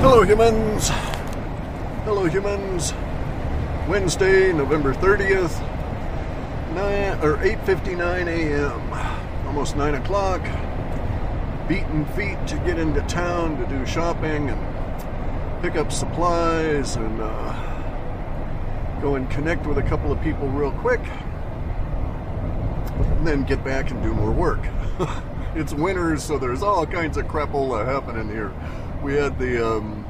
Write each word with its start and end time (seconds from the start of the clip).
Hello, 0.00 0.22
humans. 0.22 0.88
Hello, 2.04 2.24
humans. 2.24 2.94
Wednesday, 3.86 4.50
November 4.50 4.94
30th, 4.94 5.60
9 6.74 7.22
or 7.22 7.36
8:59 7.36 8.26
a.m. 8.26 9.46
Almost 9.46 9.76
9 9.76 9.96
o'clock. 9.96 10.40
Beaten 11.68 12.06
feet 12.16 12.38
to 12.46 12.56
get 12.64 12.78
into 12.78 13.02
town 13.02 13.58
to 13.58 13.66
do 13.66 13.84
shopping 13.84 14.48
and 14.48 15.62
pick 15.62 15.76
up 15.76 15.92
supplies 15.92 16.96
and 16.96 17.20
uh, 17.20 19.00
go 19.02 19.16
and 19.16 19.28
connect 19.28 19.66
with 19.66 19.76
a 19.76 19.82
couple 19.82 20.10
of 20.10 20.18
people 20.22 20.48
real 20.48 20.72
quick, 20.72 21.02
and 23.18 23.26
then 23.26 23.44
get 23.44 23.62
back 23.62 23.90
and 23.90 24.02
do 24.02 24.14
more 24.14 24.32
work. 24.32 24.66
it's 25.54 25.74
winter, 25.74 26.16
so 26.16 26.38
there's 26.38 26.62
all 26.62 26.86
kinds 26.86 27.18
of 27.18 27.26
crapola 27.26 27.84
happening 27.84 28.30
here. 28.30 28.50
We 29.02 29.14
had 29.14 29.38
the 29.38 29.66
um, 29.66 30.04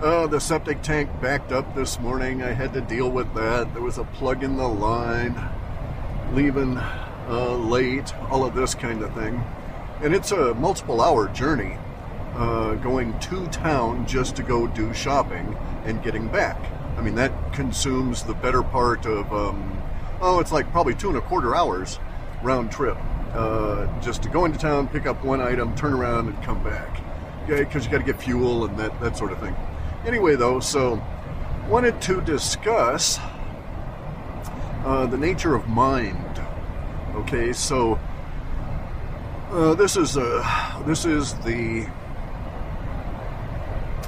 uh, 0.00 0.28
the 0.28 0.38
septic 0.38 0.80
tank 0.80 1.10
backed 1.20 1.50
up 1.50 1.74
this 1.74 1.98
morning. 1.98 2.40
I 2.40 2.52
had 2.52 2.72
to 2.74 2.80
deal 2.80 3.10
with 3.10 3.34
that. 3.34 3.72
There 3.74 3.82
was 3.82 3.98
a 3.98 4.04
plug 4.04 4.44
in 4.44 4.56
the 4.56 4.68
line, 4.68 5.34
leaving 6.32 6.78
uh, 6.78 7.54
late, 7.54 8.14
all 8.30 8.44
of 8.44 8.54
this 8.54 8.76
kind 8.76 9.02
of 9.02 9.12
thing. 9.14 9.42
And 10.02 10.14
it's 10.14 10.30
a 10.30 10.54
multiple 10.54 11.00
hour 11.00 11.26
journey 11.28 11.76
uh, 12.34 12.74
going 12.74 13.18
to 13.18 13.48
town 13.48 14.06
just 14.06 14.36
to 14.36 14.44
go 14.44 14.68
do 14.68 14.94
shopping 14.94 15.56
and 15.84 16.00
getting 16.00 16.28
back. 16.28 16.64
I 16.96 17.00
mean, 17.00 17.16
that 17.16 17.52
consumes 17.52 18.22
the 18.22 18.34
better 18.34 18.62
part 18.62 19.04
of, 19.04 19.32
um, 19.32 19.82
oh, 20.20 20.38
it's 20.38 20.52
like 20.52 20.70
probably 20.70 20.94
two 20.94 21.08
and 21.08 21.18
a 21.18 21.22
quarter 21.22 21.56
hours 21.56 21.98
round 22.40 22.70
trip 22.70 22.96
uh, 23.32 24.00
just 24.00 24.22
to 24.22 24.28
go 24.28 24.44
into 24.44 24.58
town, 24.58 24.86
pick 24.86 25.06
up 25.06 25.24
one 25.24 25.40
item, 25.40 25.74
turn 25.74 25.92
around, 25.92 26.28
and 26.28 26.40
come 26.44 26.62
back. 26.62 27.00
Because 27.48 27.84
you 27.86 27.90
got 27.90 27.98
to 27.98 28.04
get 28.04 28.20
fuel 28.20 28.66
and 28.66 28.76
that, 28.78 29.00
that 29.00 29.16
sort 29.16 29.32
of 29.32 29.40
thing. 29.40 29.56
Anyway, 30.06 30.36
though, 30.36 30.60
so 30.60 31.02
wanted 31.68 32.00
to 32.02 32.20
discuss 32.20 33.18
uh, 34.84 35.06
the 35.06 35.16
nature 35.16 35.54
of 35.54 35.66
mind. 35.68 36.40
Okay, 37.14 37.52
so 37.52 37.98
uh, 39.50 39.74
this 39.74 39.96
is 39.96 40.16
uh, 40.16 40.82
this 40.86 41.04
is 41.04 41.34
the 41.38 41.86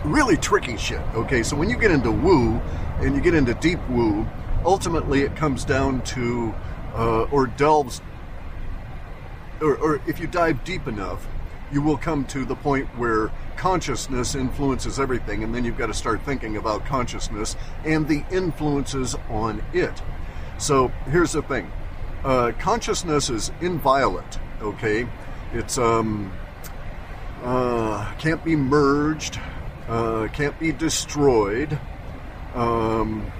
really 0.04 0.36
tricky 0.36 0.76
shit. 0.76 1.00
Okay, 1.14 1.42
so 1.42 1.56
when 1.56 1.68
you 1.68 1.76
get 1.76 1.90
into 1.90 2.10
woo 2.10 2.60
and 3.00 3.14
you 3.14 3.20
get 3.20 3.34
into 3.34 3.54
deep 3.54 3.80
woo, 3.88 4.26
ultimately 4.64 5.22
it 5.22 5.34
comes 5.34 5.64
down 5.64 6.02
to 6.02 6.54
uh, 6.94 7.22
or 7.24 7.46
delves 7.46 8.00
or, 9.60 9.76
or 9.76 10.00
if 10.06 10.18
you 10.20 10.26
dive 10.26 10.64
deep 10.64 10.86
enough, 10.86 11.26
you 11.72 11.82
will 11.82 11.96
come 11.96 12.24
to 12.26 12.44
the 12.44 12.56
point 12.56 12.86
where 12.98 13.30
consciousness 13.56 14.34
influences 14.34 14.98
everything, 14.98 15.44
and 15.44 15.54
then 15.54 15.64
you've 15.64 15.78
got 15.78 15.86
to 15.86 15.94
start 15.94 16.22
thinking 16.22 16.56
about 16.56 16.84
consciousness 16.84 17.56
and 17.84 18.08
the 18.08 18.24
influences 18.30 19.14
on 19.28 19.62
it. 19.72 20.02
So 20.58 20.88
here's 21.10 21.32
the 21.32 21.42
thing 21.42 21.70
uh, 22.24 22.52
consciousness 22.58 23.30
is 23.30 23.50
inviolate, 23.60 24.38
okay? 24.60 25.06
It's, 25.52 25.78
um, 25.78 26.32
uh, 27.42 28.12
can't 28.18 28.44
be 28.44 28.56
merged, 28.56 29.38
uh, 29.88 30.28
can't 30.32 30.58
be 30.58 30.72
destroyed. 30.72 31.78
Um, 32.54 33.30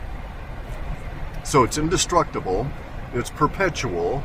so 1.45 1.65
it's 1.65 1.79
indestructible, 1.79 2.67
it's 3.13 3.31
perpetual, 3.31 4.23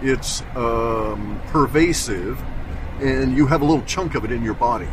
it's 0.00 0.42
um, 0.54 1.40
pervasive, 1.48 2.40
and 3.00 3.36
you 3.36 3.46
have 3.46 3.62
a 3.62 3.64
little 3.64 3.84
chunk 3.84 4.14
of 4.14 4.24
it 4.24 4.32
in 4.32 4.42
your 4.42 4.54
body. 4.54 4.88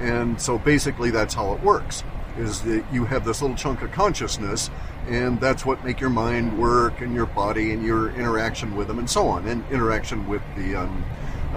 And 0.00 0.40
so 0.40 0.58
basically 0.58 1.10
that's 1.10 1.34
how 1.34 1.52
it 1.54 1.62
works 1.62 2.04
is 2.38 2.62
that 2.62 2.84
you 2.92 3.04
have 3.04 3.24
this 3.24 3.42
little 3.42 3.56
chunk 3.56 3.82
of 3.82 3.92
consciousness 3.92 4.70
and 5.08 5.40
that's 5.40 5.66
what 5.66 5.84
make 5.84 6.00
your 6.00 6.10
mind 6.10 6.56
work 6.58 7.00
and 7.00 7.14
your 7.14 7.26
body 7.26 7.72
and 7.72 7.84
your 7.84 8.10
interaction 8.10 8.74
with 8.74 8.86
them 8.88 8.98
and 8.98 9.08
so 9.08 9.26
on 9.26 9.46
and 9.46 9.64
interaction 9.70 10.26
with 10.28 10.42
the 10.56 10.74
um, 10.74 11.04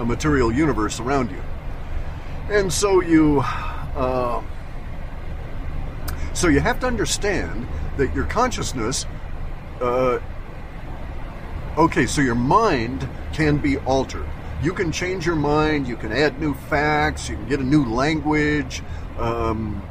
material 0.04 0.52
universe 0.52 1.00
around 1.00 1.32
you 1.32 1.42
and 2.50 2.72
so 2.72 3.02
you 3.02 3.40
uh, 3.96 4.42
so 6.34 6.48
you 6.50 6.60
have 6.60 6.80
to 6.80 6.88
understand 6.88 7.66
that 7.98 8.14
your 8.14 8.26
consciousness 8.26 9.06
uh, 9.80 10.20
okay 11.78 12.06
so 12.06 12.22
your 12.22 12.36
mind 12.36 13.08
can 13.32 13.58
be 13.58 13.78
altered 13.80 14.28
you 14.64 14.74
can 14.74 14.92
change 14.92 15.26
your 15.26 15.36
mind, 15.36 15.88
you 15.88 15.96
can 15.96 16.12
add 16.12 16.40
new 16.40 16.54
facts, 16.54 17.30
you 17.30 17.36
can 17.36 17.48
get 17.48 17.60
a 17.60 17.64
new 17.64 17.86
language, 17.86 18.82
um, 19.18 19.82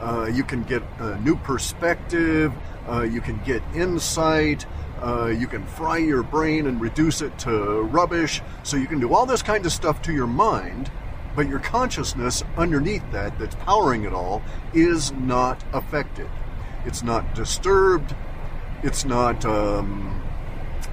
uh, 0.00 0.30
you 0.32 0.44
can 0.44 0.62
get 0.62 0.82
a 0.98 1.18
new 1.20 1.36
perspective, 1.36 2.52
uh, 2.88 3.02
you 3.02 3.20
can 3.20 3.40
get 3.44 3.62
insight, 3.74 4.66
uh, 5.02 5.26
you 5.26 5.46
can 5.46 5.64
fry 5.66 5.98
your 5.98 6.22
brain 6.22 6.66
and 6.66 6.80
reduce 6.80 7.20
it 7.20 7.38
to 7.38 7.82
rubbish. 7.82 8.40
So 8.62 8.76
you 8.76 8.86
can 8.86 9.00
do 9.00 9.12
all 9.14 9.26
this 9.26 9.42
kind 9.42 9.66
of 9.66 9.72
stuff 9.72 10.00
to 10.02 10.12
your 10.12 10.26
mind, 10.26 10.90
but 11.34 11.48
your 11.48 11.58
consciousness 11.58 12.42
underneath 12.56 13.04
that, 13.12 13.38
that's 13.38 13.56
powering 13.56 14.04
it 14.04 14.12
all, 14.12 14.42
is 14.72 15.12
not 15.12 15.62
affected. 15.72 16.28
It's 16.86 17.02
not 17.02 17.34
disturbed, 17.34 18.14
it's 18.82 19.04
not 19.04 19.44
um, 19.44 20.22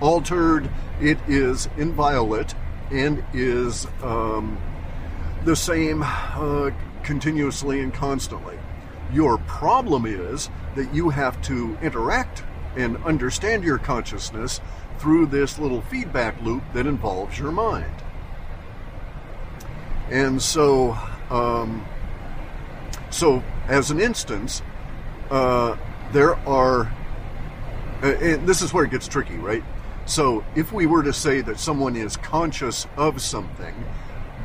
altered, 0.01 0.69
it 0.99 1.19
is 1.27 1.69
inviolate 1.77 2.55
and 2.91 3.23
is 3.33 3.87
um, 4.03 4.57
the 5.45 5.55
same 5.55 6.03
uh, 6.03 6.71
continuously 7.03 7.79
and 7.79 7.93
constantly. 7.93 8.57
Your 9.11 9.37
problem 9.39 10.05
is 10.05 10.49
that 10.75 10.93
you 10.93 11.09
have 11.09 11.41
to 11.43 11.77
interact 11.81 12.43
and 12.75 12.97
understand 13.03 13.63
your 13.63 13.77
consciousness 13.77 14.61
through 14.97 15.25
this 15.25 15.59
little 15.59 15.81
feedback 15.81 16.39
loop 16.41 16.63
that 16.73 16.85
involves 16.85 17.37
your 17.37 17.51
mind. 17.51 17.93
And 20.09 20.41
so, 20.41 20.97
um, 21.29 21.85
so 23.09 23.43
as 23.67 23.91
an 23.91 23.99
instance, 23.99 24.61
uh, 25.29 25.77
there 26.11 26.35
are, 26.47 26.91
uh, 28.03 28.07
and 28.07 28.47
this 28.47 28.61
is 28.61 28.73
where 28.73 28.83
it 28.83 28.91
gets 28.91 29.07
tricky, 29.07 29.35
right? 29.37 29.63
So, 30.11 30.43
if 30.55 30.73
we 30.73 30.87
were 30.87 31.03
to 31.03 31.13
say 31.13 31.39
that 31.39 31.57
someone 31.57 31.95
is 31.95 32.17
conscious 32.17 32.85
of 32.97 33.21
something, 33.21 33.73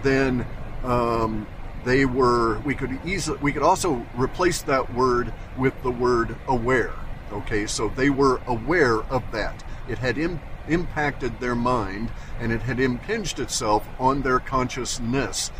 then 0.04 0.46
um, 0.84 1.44
they 1.84 2.04
were. 2.04 2.60
We 2.60 2.76
could 2.76 3.00
easily. 3.04 3.36
We 3.42 3.52
could 3.52 3.64
also 3.64 4.06
replace 4.14 4.62
that 4.62 4.94
word 4.94 5.34
with 5.58 5.74
the 5.82 5.90
word 5.90 6.36
aware. 6.46 6.92
Okay, 7.32 7.66
so 7.66 7.88
they 7.88 8.10
were 8.10 8.40
aware 8.46 9.02
of 9.10 9.24
that. 9.32 9.64
It 9.88 9.98
had 9.98 10.18
Im- 10.18 10.40
impacted 10.68 11.40
their 11.40 11.56
mind, 11.56 12.12
and 12.38 12.52
it 12.52 12.62
had 12.62 12.78
impinged 12.78 13.40
itself 13.40 13.88
on 13.98 14.22
their 14.22 14.38
consciousness 14.38 15.50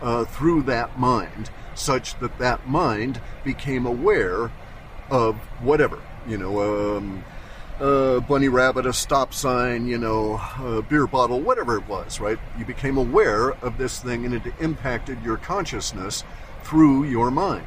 uh, 0.00 0.26
through 0.26 0.62
that 0.62 0.96
mind, 0.96 1.50
such 1.74 2.16
that 2.20 2.38
that 2.38 2.68
mind 2.68 3.20
became 3.42 3.84
aware 3.84 4.52
of 5.10 5.34
whatever. 5.58 6.00
You 6.24 6.38
know. 6.38 6.98
Um, 6.98 7.24
a 7.80 8.20
bunny 8.26 8.48
rabbit, 8.48 8.86
a 8.86 8.92
stop 8.92 9.34
sign, 9.34 9.86
you 9.86 9.98
know, 9.98 10.40
a 10.58 10.82
beer 10.82 11.06
bottle, 11.06 11.40
whatever 11.40 11.76
it 11.76 11.86
was, 11.86 12.20
right? 12.20 12.38
You 12.58 12.64
became 12.64 12.96
aware 12.96 13.50
of 13.62 13.76
this 13.78 13.98
thing 13.98 14.24
and 14.24 14.34
it 14.34 14.42
impacted 14.60 15.22
your 15.22 15.36
consciousness 15.36 16.24
through 16.62 17.04
your 17.04 17.30
mind. 17.30 17.66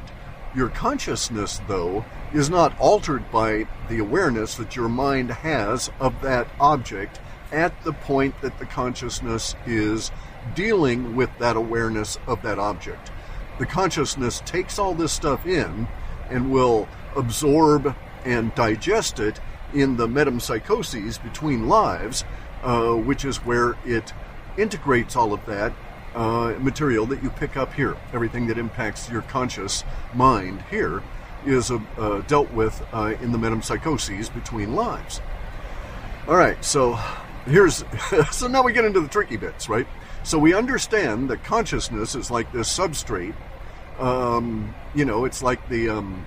Your 0.55 0.69
consciousness, 0.69 1.61
though, 1.67 2.05
is 2.33 2.49
not 2.49 2.77
altered 2.79 3.31
by 3.31 3.67
the 3.87 3.99
awareness 3.99 4.55
that 4.55 4.75
your 4.75 4.89
mind 4.89 5.29
has 5.29 5.91
of 5.99 6.19
that 6.21 6.47
object 6.59 7.19
at 7.51 7.83
the 7.83 7.93
point 7.93 8.41
that 8.41 8.57
the 8.57 8.65
consciousness 8.65 9.55
is 9.67 10.11
dealing 10.55 11.15
with 11.15 11.29
that 11.37 11.55
awareness 11.55 12.17
of 12.25 12.41
that 12.41 12.57
object. 12.57 13.11
The 13.59 13.65
consciousness 13.65 14.41
takes 14.45 14.79
all 14.79 14.95
this 14.95 15.11
stuff 15.11 15.45
in 15.45 15.87
and 16.29 16.51
will 16.51 16.87
absorb 17.15 17.95
and 18.25 18.53
digest 18.55 19.19
it 19.19 19.39
in 19.73 19.97
the 19.97 20.07
metempsychoses 20.07 21.21
between 21.21 21.67
lives, 21.67 22.23
uh, 22.63 22.93
which 22.93 23.25
is 23.25 23.37
where 23.37 23.75
it 23.85 24.13
integrates 24.57 25.15
all 25.15 25.33
of 25.33 25.45
that 25.45 25.73
uh, 26.15 26.55
material 26.59 27.05
that 27.05 27.23
you 27.23 27.29
pick 27.29 27.55
up 27.55 27.73
here. 27.73 27.95
Everything 28.13 28.47
that 28.47 28.57
impacts 28.57 29.09
your 29.09 29.21
conscious 29.23 29.83
mind 30.13 30.63
here 30.69 31.03
is 31.45 31.71
uh, 31.71 32.21
dealt 32.27 32.51
with 32.51 32.83
uh, 32.93 33.13
in 33.21 33.31
the 33.31 33.37
metempsychoses 33.37 34.33
between 34.33 34.75
lives. 34.75 35.21
All 36.27 36.35
right, 36.35 36.63
so 36.63 36.99
here's 37.45 37.83
so 38.31 38.47
now 38.47 38.63
we 38.63 38.73
get 38.73 38.85
into 38.85 38.99
the 38.99 39.07
tricky 39.07 39.37
bits, 39.37 39.69
right? 39.69 39.87
So 40.23 40.37
we 40.37 40.53
understand 40.53 41.29
that 41.29 41.43
consciousness 41.43 42.15
is 42.15 42.29
like 42.29 42.51
this 42.51 42.75
substrate. 42.75 43.35
Um, 43.99 44.73
you 44.93 45.05
know, 45.05 45.25
it's 45.25 45.41
like 45.41 45.67
the 45.69 45.89
um, 45.89 46.25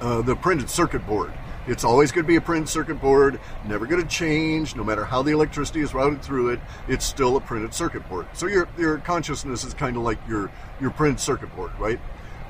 uh, 0.00 0.22
the 0.22 0.34
printed 0.36 0.68
circuit 0.70 1.06
board 1.06 1.32
It's 1.66 1.84
always 1.84 2.12
going 2.12 2.24
to 2.24 2.28
be 2.28 2.36
a 2.36 2.40
printed 2.40 2.68
circuit 2.68 3.00
board, 3.00 3.40
never 3.66 3.86
going 3.86 4.02
to 4.02 4.08
change, 4.08 4.76
no 4.76 4.84
matter 4.84 5.04
how 5.04 5.22
the 5.22 5.32
electricity 5.32 5.80
is 5.80 5.94
routed 5.94 6.22
through 6.22 6.50
it. 6.50 6.60
It's 6.88 7.04
still 7.04 7.36
a 7.36 7.40
printed 7.40 7.72
circuit 7.72 8.06
board. 8.08 8.26
So 8.34 8.46
your 8.46 8.68
your 8.76 8.98
consciousness 8.98 9.64
is 9.64 9.72
kind 9.72 9.96
of 9.96 10.02
like 10.02 10.18
your 10.28 10.50
your 10.80 10.90
printed 10.90 11.20
circuit 11.20 11.54
board, 11.56 11.72
right? 11.78 12.00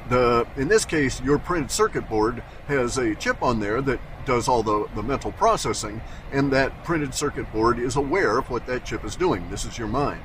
The 0.08 0.46
in 0.56 0.68
this 0.68 0.84
case, 0.84 1.20
your 1.20 1.38
printed 1.38 1.70
circuit 1.70 2.08
board 2.08 2.42
has 2.66 2.98
a 2.98 3.14
chip 3.14 3.42
on 3.42 3.60
there 3.60 3.80
that 3.82 4.00
does 4.24 4.48
all 4.48 4.62
the, 4.62 4.88
the 4.94 5.02
mental 5.02 5.32
processing, 5.32 6.00
and 6.32 6.52
that 6.52 6.84
printed 6.84 7.14
circuit 7.14 7.50
board 7.52 7.78
is 7.78 7.96
aware 7.96 8.38
of 8.38 8.50
what 8.50 8.66
that 8.66 8.84
chip 8.84 9.04
is 9.04 9.16
doing. 9.16 9.48
This 9.50 9.64
is 9.64 9.78
your 9.78 9.88
mind. 9.88 10.22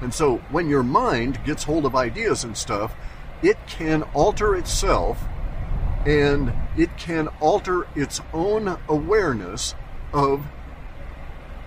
And 0.00 0.12
so 0.12 0.38
when 0.50 0.68
your 0.68 0.82
mind 0.82 1.44
gets 1.44 1.64
hold 1.64 1.84
of 1.84 1.94
ideas 1.94 2.44
and 2.44 2.56
stuff, 2.56 2.94
it 3.42 3.56
can 3.66 4.02
alter 4.14 4.54
itself 4.56 5.22
and 6.06 6.52
it 6.76 6.96
can 6.96 7.28
alter 7.40 7.86
its 7.94 8.20
own 8.32 8.78
awareness 8.88 9.74
of 10.12 10.46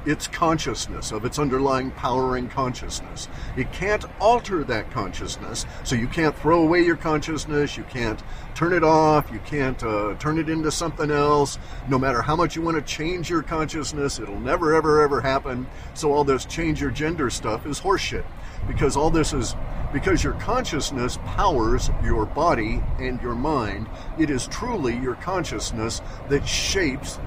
its 0.06 0.28
consciousness, 0.28 1.12
of 1.12 1.26
its 1.26 1.40
underlying 1.40 1.92
powering 1.92 2.48
consciousness. 2.48 3.28
It 3.58 3.72
can't 3.72 4.06
alter 4.20 4.64
that 4.66 4.92
consciousness, 4.92 5.66
so 5.84 5.96
you 5.96 6.08
can't 6.08 6.38
throw 6.38 6.62
away 6.62 6.84
your 6.84 6.96
consciousness, 6.96 7.76
you 7.76 7.84
can't 7.84 8.22
turn 8.54 8.74
it 8.74 8.84
off, 8.84 9.32
you 9.32 9.40
can't 9.40 9.82
uh, 9.84 10.16
turn 10.20 10.38
it 10.38 10.50
into 10.50 10.72
something 10.72 11.10
else. 11.10 11.58
No 11.90 11.98
matter 11.98 12.22
how 12.22 12.36
much 12.36 12.56
you 12.56 12.62
want 12.62 12.78
to 12.78 12.84
change 12.84 13.30
your 13.30 13.42
consciousness, 13.42 14.20
it'll 14.20 14.40
never, 14.40 14.76
ever, 14.76 15.02
ever 15.02 15.22
happen. 15.22 15.68
So 15.94 16.14
all 16.14 16.24
this 16.24 16.46
change 16.46 16.80
your 16.82 16.92
gender 16.92 17.30
stuff 17.30 17.66
is 17.66 17.80
horseshit. 17.80 18.26
Because 18.68 18.98
all 18.98 19.10
this 19.10 19.34
is 19.34 19.56
because 19.94 20.24
your 20.24 20.34
consciousness 20.34 21.18
powers 21.26 21.90
your 22.04 22.26
body 22.26 22.82
and 23.00 23.22
your 23.22 23.36
mind. 23.36 23.88
It 24.20 24.30
is 24.30 24.48
truly 24.48 24.98
your 24.98 25.16
consciousness 25.16 26.02
that 26.28 26.48
shapes 26.48 27.20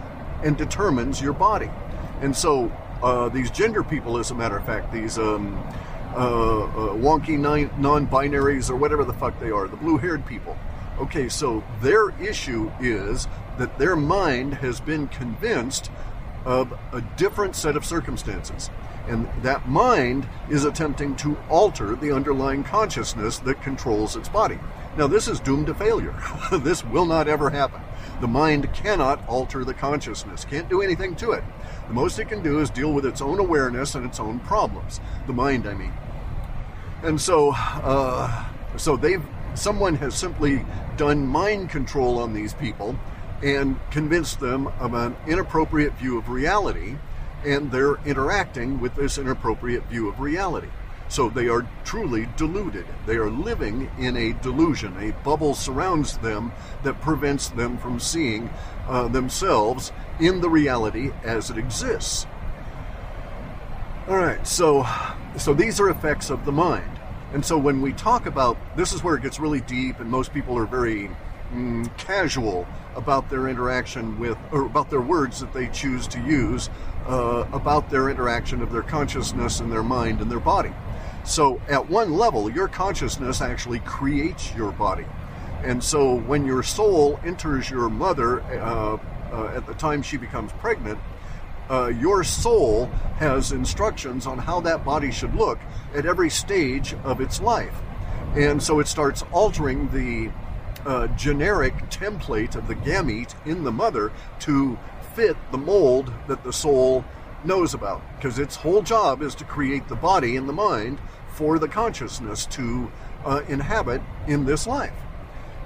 and 0.44 0.56
determines 0.56 1.20
your 1.20 1.32
body. 1.32 1.70
And 2.20 2.37
so 2.37 2.70
uh, 3.02 3.29
these 3.29 3.50
gender 3.50 3.82
people, 3.82 4.19
as 4.19 4.31
a 4.31 4.35
matter 4.35 4.56
of 4.56 4.67
fact, 4.67 4.93
these 4.93 5.19
um, 5.19 5.56
uh, 6.14 6.19
uh, 6.19 6.69
wonky 6.94 7.38
non 7.38 8.06
binaries 8.06 8.70
or 8.70 8.76
whatever 8.76 9.05
the 9.05 9.14
fuck 9.14 9.38
they 9.41 9.50
are, 9.50 9.69
the 9.69 9.76
blue 9.76 9.96
haired 9.96 10.26
people. 10.26 10.56
Okay, 10.99 11.29
so 11.29 11.62
their 11.81 12.11
issue 12.20 12.70
is 12.81 13.29
that 13.56 13.79
their 13.79 13.94
mind 13.94 14.55
has 14.55 14.81
been 14.81 15.06
convinced 15.08 15.91
of 16.44 16.73
a 16.93 17.00
different 17.17 17.55
set 17.55 17.76
of 17.76 17.84
circumstances. 17.84 18.69
And 19.08 19.28
that 19.43 19.69
mind 19.69 20.28
is 20.50 20.64
attempting 20.64 21.16
to 21.16 21.37
alter 21.49 21.96
the 21.96 22.12
underlying 22.12 22.62
consciousness 22.62 23.38
that 23.40 23.62
controls 23.62 24.16
its 24.16 24.28
body. 24.28 24.58
Now, 24.96 25.06
this 25.06 25.28
is 25.28 25.40
doomed 25.40 25.66
to 25.69 25.75
failure. 25.75 26.14
this 26.52 26.84
will 26.84 27.06
not 27.06 27.28
ever 27.28 27.50
happen. 27.50 27.81
The 28.20 28.28
mind 28.28 28.72
cannot 28.75 29.26
alter 29.28 29.64
the 29.64 29.75
consciousness, 29.75 30.44
can't 30.44 30.69
do 30.69 30.82
anything 30.82 31.14
to 31.16 31.32
it. 31.32 31.44
The 31.87 31.94
most 31.94 32.19
it 32.19 32.28
can 32.28 32.43
do 32.43 32.60
is 32.60 32.69
deal 32.69 32.93
with 32.93 33.06
its 33.06 33.20
own 33.20 33.38
awareness 33.38 33.94
and 33.94 34.05
its 34.05 34.19
own 34.19 34.40
problems. 34.40 35.00
The 35.26 35.32
mind, 35.32 35.66
I 35.66 35.75
mean. 35.75 35.93
And 37.02 37.20
so, 37.20 37.52
uh, 37.55 38.44
so 38.76 38.96
they've 38.96 39.25
someone 39.55 39.96
has 39.96 40.14
simply 40.14 40.64
done 40.96 41.26
mind 41.26 41.70
control 41.70 42.19
on 42.19 42.32
these 42.32 42.55
people 42.55 42.99
and 43.43 43.78
convinced 43.90 44.40
them 44.40 44.69
of 44.81 44.94
an 44.94 45.16
inappropriate 45.26 45.93
view 45.94 46.19
of 46.19 46.28
reality, 46.28 46.96
and 47.44 47.70
they're 47.70 47.96
interacting 48.05 48.81
with 48.81 48.94
this 48.94 49.19
inappropriate 49.19 49.85
view 49.85 50.08
of 50.08 50.20
reality. 50.20 50.69
So 51.08 51.31
they 51.31 51.49
are 51.49 51.67
truly 51.85 52.29
deluded. 52.37 52.87
They 53.06 53.17
are 53.17 53.31
living 53.31 53.90
in 53.99 54.17
a 54.17 54.35
delusion. 54.35 54.94
A 54.99 55.12
bubble 55.25 55.55
surrounds 55.55 56.19
them 56.19 56.52
that 56.82 57.00
prevents 57.00 57.49
them 57.49 57.79
from 57.79 57.99
seeing 57.99 58.50
uh, 58.87 59.08
themselves 59.08 59.90
in 60.20 60.40
the 60.40 60.50
reality 60.50 61.11
as 61.25 61.50
it 61.50 61.56
exists. 61.56 62.26
All 64.06 64.17
right, 64.17 64.46
so 64.46 64.87
so 65.37 65.55
these 65.55 65.81
are 65.81 65.91
effects 65.91 66.31
of 66.31 66.44
the 66.44 66.52
mind. 66.52 66.99
And 67.32 67.44
so 67.44 67.58
when 67.58 67.81
we 67.81 67.93
talk 67.93 68.26
about 68.26 68.56
this 68.76 68.93
is 68.93 69.02
where 69.02 69.17
it 69.17 69.23
gets 69.23 69.38
really 69.38 69.61
deep 69.61 70.00
and 70.00 70.11
most 70.11 70.32
people 70.32 70.56
are 70.58 70.67
very 70.67 71.11
mm, 71.52 71.96
casual 71.99 72.67
about 72.98 73.30
their 73.30 73.48
interaction 73.48 74.18
with 74.18 74.36
or 74.52 74.66
about 74.66 74.90
their 74.90 75.00
words 75.00 75.40
that 75.40 75.52
they 75.54 75.68
choose 75.68 76.06
to 76.08 76.20
use 76.20 76.68
uh, 77.06 77.46
about 77.52 77.88
their 77.88 78.10
interaction 78.10 78.60
of 78.60 78.70
their 78.70 78.82
consciousness 78.82 79.60
and 79.60 79.72
their 79.72 79.82
mind 79.82 80.20
and 80.20 80.30
their 80.30 80.40
body. 80.40 80.72
So, 81.24 81.60
at 81.68 81.88
one 81.88 82.14
level, 82.14 82.50
your 82.50 82.68
consciousness 82.68 83.40
actually 83.40 83.80
creates 83.80 84.54
your 84.54 84.72
body. 84.72 85.04
And 85.62 85.82
so, 85.82 86.16
when 86.16 86.44
your 86.44 86.62
soul 86.62 87.20
enters 87.24 87.70
your 87.70 87.88
mother 87.88 88.40
uh, 88.42 88.98
uh, 89.32 89.52
at 89.54 89.66
the 89.66 89.74
time 89.74 90.02
she 90.02 90.16
becomes 90.16 90.52
pregnant, 90.52 90.98
uh, 91.70 91.88
your 91.88 92.24
soul 92.24 92.86
has 93.18 93.52
instructions 93.52 94.26
on 94.26 94.38
how 94.38 94.60
that 94.60 94.84
body 94.84 95.10
should 95.10 95.34
look 95.34 95.58
at 95.94 96.06
every 96.06 96.30
stage 96.30 96.94
of 97.04 97.20
its 97.20 97.40
life. 97.40 97.74
And 98.34 98.62
so 98.62 98.80
it 98.80 98.88
starts 98.88 99.22
altering 99.32 99.88
the 99.90 100.30
uh, 100.88 101.06
generic 101.08 101.75
template 101.90 102.56
of 102.56 102.67
the 102.67 102.75
gamete 102.75 103.35
in 103.46 103.62
the 103.62 103.70
mother 103.70 104.11
to 104.40 104.79
fit 105.14 105.37
the 105.52 105.58
mold 105.58 106.11
that 106.29 106.43
the 106.44 106.52
soul 106.52 107.05
knows 107.44 107.75
about. 107.75 108.02
Because 108.17 108.38
its 108.38 108.56
whole 108.56 108.81
job 108.82 109.20
is 109.20 109.35
to 109.35 109.44
create 109.44 109.87
the 109.88 109.94
body 109.94 110.37
and 110.37 110.49
the 110.49 110.52
mind 110.55 110.99
for 111.35 111.58
the 111.58 111.69
consciousness 111.69 112.46
to 112.46 112.90
uh, 113.25 113.43
inhabit 113.49 114.00
in 114.26 114.46
this 114.46 114.67
life. 114.67 114.94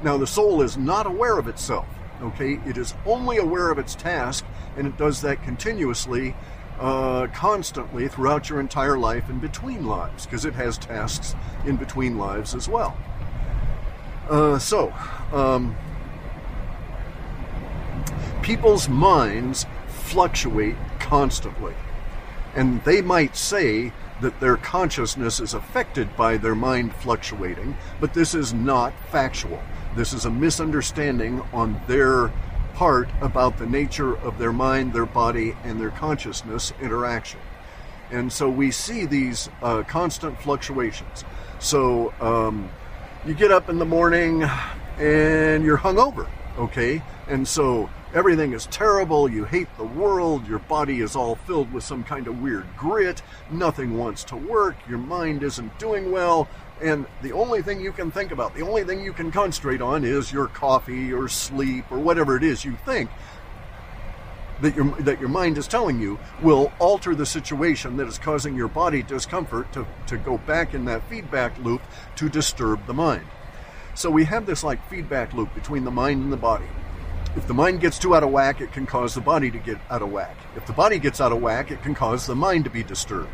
Now, 0.03 0.19
the 0.19 0.27
soul 0.27 0.61
is 0.61 0.77
not 0.77 1.07
aware 1.07 1.39
of 1.39 1.47
itself, 1.47 1.87
okay? 2.21 2.59
It 2.67 2.77
is 2.77 2.95
only 3.07 3.37
aware 3.37 3.71
of 3.71 3.79
its 3.79 3.95
task, 3.95 4.45
and 4.77 4.89
it 4.89 4.99
does 4.99 5.21
that 5.21 5.45
continuously, 5.45 6.35
uh, 6.81 7.29
constantly 7.29 8.09
throughout 8.09 8.51
your 8.51 8.59
entire 8.59 8.99
life 8.99 9.31
in 9.31 9.39
between 9.39 9.87
lives, 9.87 10.27
because 10.27 10.45
it 10.45 10.55
has 10.55 10.79
tasks 10.79 11.37
in 11.65 11.77
between 11.77 12.19
lives 12.19 12.57
as 12.57 12.69
well. 12.69 12.97
Uh, 14.29 14.59
so, 14.59 14.93
um, 15.33 15.77
people's 18.43 18.89
minds 18.89 19.67
fluctuate 19.89 20.77
constantly. 20.99 21.75
And 22.55 22.83
they 22.85 23.01
might 23.01 23.37
say 23.37 23.93
that 24.21 24.39
their 24.41 24.57
consciousness 24.57 25.41
is 25.41 25.55
affected 25.55 26.17
by 26.17 26.37
their 26.37 26.55
mind 26.55 26.95
fluctuating, 26.95 27.77
but 28.01 28.15
this 28.15 28.35
is 28.35 28.55
not 28.55 28.93
factual. 29.11 29.61
This 29.97 30.13
is 30.13 30.25
a 30.25 30.31
misunderstanding 30.31 31.43
on 31.53 31.81
their 31.87 32.33
part 32.75 33.09
about 33.21 33.59
the 33.59 33.67
nature 33.67 34.17
of 34.19 34.39
their 34.39 34.53
mind, 34.53 34.93
their 34.93 35.07
body, 35.07 35.57
and 35.65 35.81
their 35.81 35.91
consciousness 35.91 36.73
interaction. 36.81 37.41
And 38.11 38.33
so 38.33 38.49
we 38.49 38.71
see 38.71 39.07
these 39.07 39.49
uh, 39.63 39.83
constant 39.83 40.41
fluctuations. 40.41 41.25
So 41.59 42.13
um, 42.21 42.71
you 43.27 43.35
get 43.35 43.53
up 43.53 43.69
in 43.69 43.79
the 43.79 43.85
morning 43.85 44.43
and 44.99 45.65
you're 45.65 45.79
hungover, 45.79 46.29
okay? 46.59 47.03
And 47.29 47.47
so 47.47 47.89
Everything 48.15 48.53
is 48.53 48.67
terrible. 48.67 49.27
You 49.27 49.45
hate 49.45 49.69
the 49.79 49.85
world. 49.85 50.47
Your 50.47 50.59
body 50.59 51.01
is 51.01 51.17
all 51.17 51.35
filled 51.35 51.73
with 51.73 51.83
some 51.83 52.05
kind 52.05 52.27
of 52.27 52.43
weird 52.43 52.67
grit. 52.77 53.23
Nothing 53.51 53.97
wants 53.97 54.23
to 54.25 54.37
work. 54.37 54.77
Your 54.87 54.99
mind 54.99 55.43
isn't 55.43 55.79
doing 55.79 56.13
well. 56.13 56.47
And 56.83 57.07
the 57.23 57.33
only 57.33 57.63
thing 57.63 57.81
you 57.81 57.91
can 57.91 58.11
think 58.11 58.31
about, 58.31 58.55
the 58.55 58.67
only 58.69 58.85
thing 58.85 59.03
you 59.03 59.15
can 59.15 59.33
concentrate 59.33 59.81
on 59.81 60.05
is 60.05 60.31
your 60.31 60.49
coffee 60.49 61.11
or 61.11 61.27
sleep 61.27 61.91
or 61.91 61.99
whatever 61.99 62.37
it 62.37 62.43
is 62.43 62.67
you 62.67 62.77
think 62.85 63.09
that 64.63 64.75
your, 64.75 64.87
that 65.03 65.21
your 65.21 65.29
mind 65.29 65.59
is 65.59 65.69
telling 65.69 66.01
you 66.01 66.19
will 66.41 66.73
alter 66.79 67.15
the 67.15 67.27
situation 67.27 67.97
that 67.99 68.07
is 68.07 68.19
causing 68.19 68.57
your 68.57 68.69
body 68.69 69.03
discomfort 69.03 69.71
to, 69.73 69.87
to 70.07 70.17
go 70.17 70.39
back 70.39 70.73
in 70.73 70.87
that 70.87 71.07
feedback 71.09 71.57
loop 71.59 71.83
to 72.17 72.29
disturb 72.29 72.87
the 72.87 72.95
mind. 72.95 73.27
So 73.95 74.11
we 74.11 74.25
have 74.25 74.47
this 74.47 74.65
like 74.65 74.89
feedback 74.89 75.35
loop 75.35 75.53
between 75.55 75.85
the 75.85 75.91
mind 75.91 76.23
and 76.23 76.33
the 76.33 76.39
body. 76.39 76.69
If 77.37 77.47
the 77.47 77.55
mind 77.55 77.81
gets 77.81 77.99
too 77.99 78.15
out 78.15 78.23
of 78.23 78.31
whack, 78.31 78.61
it 78.61 78.73
can 78.73 78.87
cause 78.87 79.15
the 79.15 79.21
body 79.21 79.51
to 79.51 79.59
get 79.59 79.79
out 79.91 80.03
of 80.03 80.13
whack. 80.13 80.37
If 80.57 80.67
the 80.67 80.73
body 80.73 80.99
gets 80.99 81.21
out 81.21 81.33
of 81.33 81.41
whack, 81.41 81.71
it 81.71 81.83
can 81.83 81.95
cause 81.95 82.27
the 82.27 82.35
mind 82.35 82.65
to 82.65 82.71
be 82.71 82.83
disturbed. 82.83 83.31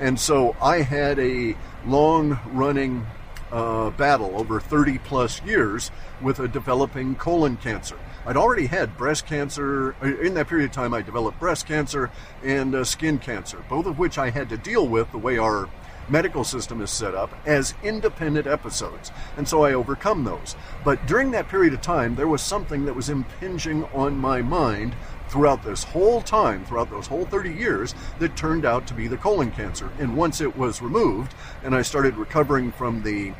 And 0.00 0.18
so 0.18 0.56
I 0.60 0.80
had 0.80 1.18
a 1.18 1.56
long 1.86 2.38
running 2.46 3.06
uh, 3.54 3.90
battle 3.90 4.32
over 4.34 4.58
30 4.60 4.98
plus 4.98 5.40
years 5.42 5.92
with 6.20 6.40
a 6.40 6.48
developing 6.48 7.14
colon 7.14 7.56
cancer. 7.56 7.96
I'd 8.26 8.36
already 8.36 8.66
had 8.66 8.96
breast 8.96 9.26
cancer. 9.26 9.94
Uh, 10.02 10.18
in 10.18 10.34
that 10.34 10.48
period 10.48 10.66
of 10.66 10.72
time, 10.72 10.92
I 10.92 11.02
developed 11.02 11.38
breast 11.38 11.66
cancer 11.66 12.10
and 12.42 12.74
uh, 12.74 12.82
skin 12.84 13.18
cancer, 13.18 13.64
both 13.68 13.86
of 13.86 13.98
which 13.98 14.18
I 14.18 14.30
had 14.30 14.48
to 14.48 14.56
deal 14.56 14.86
with 14.86 15.12
the 15.12 15.18
way 15.18 15.38
our 15.38 15.68
medical 16.08 16.44
system 16.44 16.82
is 16.82 16.90
set 16.90 17.14
up 17.14 17.32
as 17.46 17.74
independent 17.82 18.46
episodes. 18.46 19.10
And 19.36 19.48
so 19.48 19.64
I 19.64 19.72
overcome 19.72 20.24
those. 20.24 20.56
But 20.84 21.06
during 21.06 21.30
that 21.30 21.48
period 21.48 21.74
of 21.74 21.80
time, 21.80 22.16
there 22.16 22.28
was 22.28 22.42
something 22.42 22.84
that 22.86 22.94
was 22.94 23.08
impinging 23.08 23.84
on 23.94 24.16
my 24.18 24.42
mind 24.42 24.94
throughout 25.34 25.64
this 25.64 25.82
whole 25.82 26.22
time, 26.22 26.64
throughout 26.64 26.88
those 26.90 27.08
whole 27.08 27.24
30 27.24 27.52
years, 27.52 27.92
that 28.20 28.36
turned 28.36 28.64
out 28.64 28.86
to 28.86 28.94
be 28.94 29.08
the 29.08 29.16
colon 29.16 29.50
cancer. 29.50 29.90
And 29.98 30.16
once 30.16 30.40
it 30.40 30.56
was 30.56 30.80
removed, 30.80 31.34
and 31.64 31.74
I 31.74 31.82
started 31.82 32.16
recovering 32.16 32.70
from 32.70 33.02
the 33.02 33.32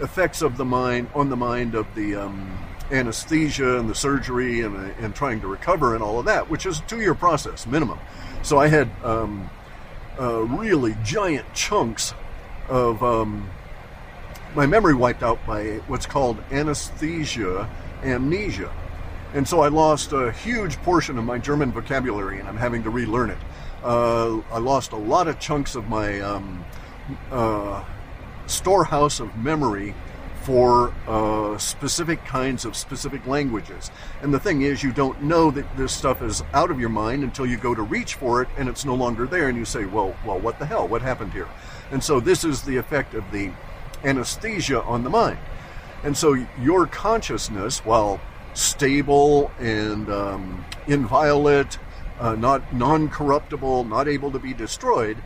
effects 0.00 0.40
of 0.40 0.56
the 0.56 0.64
mind 0.64 1.08
on 1.14 1.28
the 1.28 1.36
mind 1.36 1.74
of 1.74 1.86
the 1.94 2.14
um, 2.14 2.58
anesthesia 2.90 3.78
and 3.78 3.90
the 3.90 3.94
surgery 3.94 4.62
and, 4.62 4.74
and 4.74 5.14
trying 5.14 5.42
to 5.42 5.46
recover 5.46 5.94
and 5.94 6.02
all 6.02 6.18
of 6.18 6.24
that, 6.24 6.48
which 6.48 6.64
is 6.64 6.78
a 6.78 6.82
two 6.84 7.02
year 7.02 7.14
process 7.14 7.66
minimum. 7.66 7.98
So 8.42 8.58
I 8.58 8.68
had 8.68 8.88
um, 9.04 9.50
uh, 10.18 10.44
really 10.44 10.96
giant 11.04 11.52
chunks 11.52 12.14
of 12.70 13.02
um, 13.02 13.50
my 14.54 14.64
memory 14.64 14.94
wiped 14.94 15.22
out 15.22 15.46
by 15.46 15.82
what's 15.88 16.06
called 16.06 16.42
anesthesia 16.50 17.68
amnesia. 18.02 18.72
And 19.34 19.46
so 19.48 19.62
I 19.62 19.68
lost 19.68 20.12
a 20.12 20.30
huge 20.30 20.76
portion 20.82 21.18
of 21.18 21.24
my 21.24 21.38
German 21.38 21.72
vocabulary 21.72 22.38
and 22.38 22.48
I'm 22.48 22.56
having 22.56 22.84
to 22.84 22.90
relearn 22.90 23.30
it. 23.30 23.38
Uh, 23.82 24.38
I 24.52 24.58
lost 24.58 24.92
a 24.92 24.96
lot 24.96 25.26
of 25.26 25.40
chunks 25.40 25.74
of 25.74 25.88
my 25.88 26.20
um, 26.20 26.64
uh, 27.32 27.84
storehouse 28.46 29.18
of 29.18 29.36
memory 29.36 29.92
for 30.42 30.94
uh, 31.08 31.58
specific 31.58 32.24
kinds 32.24 32.64
of 32.64 32.76
specific 32.76 33.26
languages. 33.26 33.90
And 34.22 34.32
the 34.32 34.38
thing 34.38 34.62
is, 34.62 34.84
you 34.84 34.92
don't 34.92 35.20
know 35.22 35.50
that 35.50 35.76
this 35.76 35.92
stuff 35.92 36.22
is 36.22 36.44
out 36.52 36.70
of 36.70 36.78
your 36.78 36.90
mind 36.90 37.24
until 37.24 37.44
you 37.44 37.56
go 37.56 37.74
to 37.74 37.82
reach 37.82 38.14
for 38.14 38.40
it 38.40 38.48
and 38.56 38.68
it's 38.68 38.84
no 38.84 38.94
longer 38.94 39.26
there, 39.26 39.48
and 39.48 39.56
you 39.56 39.64
say, 39.64 39.86
"Well, 39.86 40.14
well, 40.24 40.38
what 40.38 40.58
the 40.58 40.66
hell? 40.66 40.86
What 40.86 41.00
happened 41.00 41.32
here?" 41.32 41.48
And 41.90 42.04
so 42.04 42.20
this 42.20 42.44
is 42.44 42.60
the 42.62 42.76
effect 42.76 43.14
of 43.14 43.24
the 43.32 43.52
anesthesia 44.04 44.82
on 44.82 45.02
the 45.02 45.10
mind. 45.10 45.38
And 46.02 46.14
so 46.14 46.36
your 46.60 46.86
consciousness, 46.86 47.82
while 47.82 48.20
stable 48.54 49.50
and 49.58 50.08
um, 50.10 50.64
inviolate, 50.86 51.78
uh, 52.18 52.34
not 52.34 52.72
non-corruptible, 52.72 53.84
not 53.84 54.08
able 54.08 54.30
to 54.30 54.38
be 54.38 54.54
destroyed, 54.54 55.18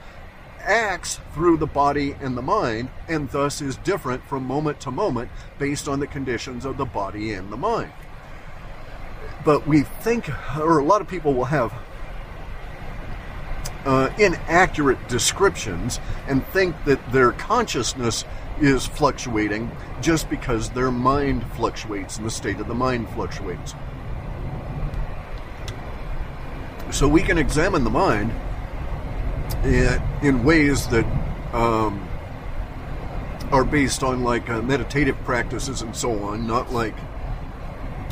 acts 0.61 1.21
through 1.35 1.57
the 1.57 1.67
body 1.67 2.17
and 2.21 2.37
the 2.37 2.43
mind, 2.43 2.91
and 3.09 3.31
thus 3.31 3.61
is 3.61 3.77
different 3.77 4.23
from 4.25 4.45
moment 4.45 4.81
to 4.81 4.91
moment 4.91 5.31
based 5.59 5.89
on 5.89 6.01
the 6.01 6.07
conditions 6.07 6.65
of 6.65 6.77
the 6.77 6.85
body 6.85 7.33
and 7.33 7.53
the 7.53 7.57
mind. 7.57 7.93
But 9.45 9.67
we 9.67 9.83
think, 9.83 10.29
or 10.59 10.79
a 10.79 10.85
lot 10.85 11.01
of 11.01 11.09
people 11.09 11.33
will 11.35 11.47
have 11.47 11.73
uh, 13.85 14.11
inaccurate 14.19 15.09
descriptions 15.09 16.01
and 16.27 16.45
think 16.49 16.77
that 16.85 17.13
their 17.13 17.33
consciousness 17.33 18.25
is 18.61 18.87
fluctuating 18.87 19.71
just 20.01 20.29
because 20.31 20.71
their 20.71 20.91
mind 20.91 21.45
fluctuates 21.53 22.17
and 22.17 22.27
the 22.27 22.31
state 22.31 22.61
of 22.61 22.69
the 22.69 22.75
mind 22.75 23.09
fluctuates. 23.11 23.75
So 26.91 27.07
we 27.07 27.23
can 27.23 27.39
examine 27.39 27.85
the 27.85 27.91
mind 27.91 28.33
in, 29.65 30.43
ways 30.45 30.87
that 30.89 31.05
um, 31.53 32.09
are 33.53 33.65
based 33.65 34.03
on 34.03 34.23
like 34.23 34.49
uh, 34.49 34.63
meditative 34.63 35.17
practices 35.25 35.83
and 35.83 35.95
so 35.95 36.23
on, 36.25 36.47
not 36.47 36.73
like 36.73 36.95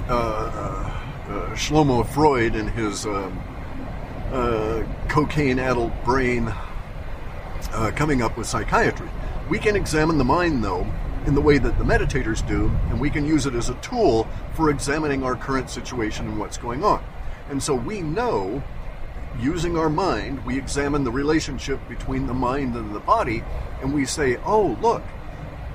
uh, 0.09 0.13
uh, 0.13 0.93
uh 1.29 1.55
Shlomo 1.55 2.07
Freud 2.07 2.55
and 2.55 2.71
his 2.71 3.07
um, 3.07 3.41
uh, 4.33 4.83
cocaine-addled 5.09 5.93
brain 6.05 6.53
uh, 7.73 7.91
coming 7.95 8.23
up 8.23 8.37
with 8.37 8.47
psychiatry. 8.47 9.09
We 9.49 9.59
can 9.61 9.77
examine 9.77 10.19
the 10.19 10.25
mind, 10.25 10.65
though, 10.65 10.87
in 11.25 11.35
the 11.37 11.41
way 11.41 11.59
that 11.59 11.79
the 11.79 11.85
meditators 11.85 12.47
do, 12.49 12.69
and 12.91 13.01
we 13.01 13.11
can 13.11 13.25
use 13.25 13.47
it 13.47 13.55
as 13.55 13.69
a 13.69 13.75
tool 13.75 14.27
for 14.55 14.71
examining 14.71 15.23
our 15.23 15.37
current 15.37 15.71
situation 15.71 16.27
and 16.27 16.39
what's 16.39 16.57
going 16.57 16.83
on. 16.83 17.05
And 17.49 17.63
so 17.63 17.75
we 17.75 18.01
know 18.01 18.63
using 19.39 19.79
our 19.79 19.89
mind, 19.89 20.45
we 20.45 20.59
examine 20.59 21.05
the 21.05 21.13
relationship 21.13 21.79
between 21.89 22.27
the 22.27 22.35
mind 22.35 22.75
and 22.75 22.93
the 22.93 23.01
body, 23.01 23.45
and 23.83 23.95
we 23.95 24.05
say, 24.05 24.37
oh, 24.45 24.77
look, 24.81 25.03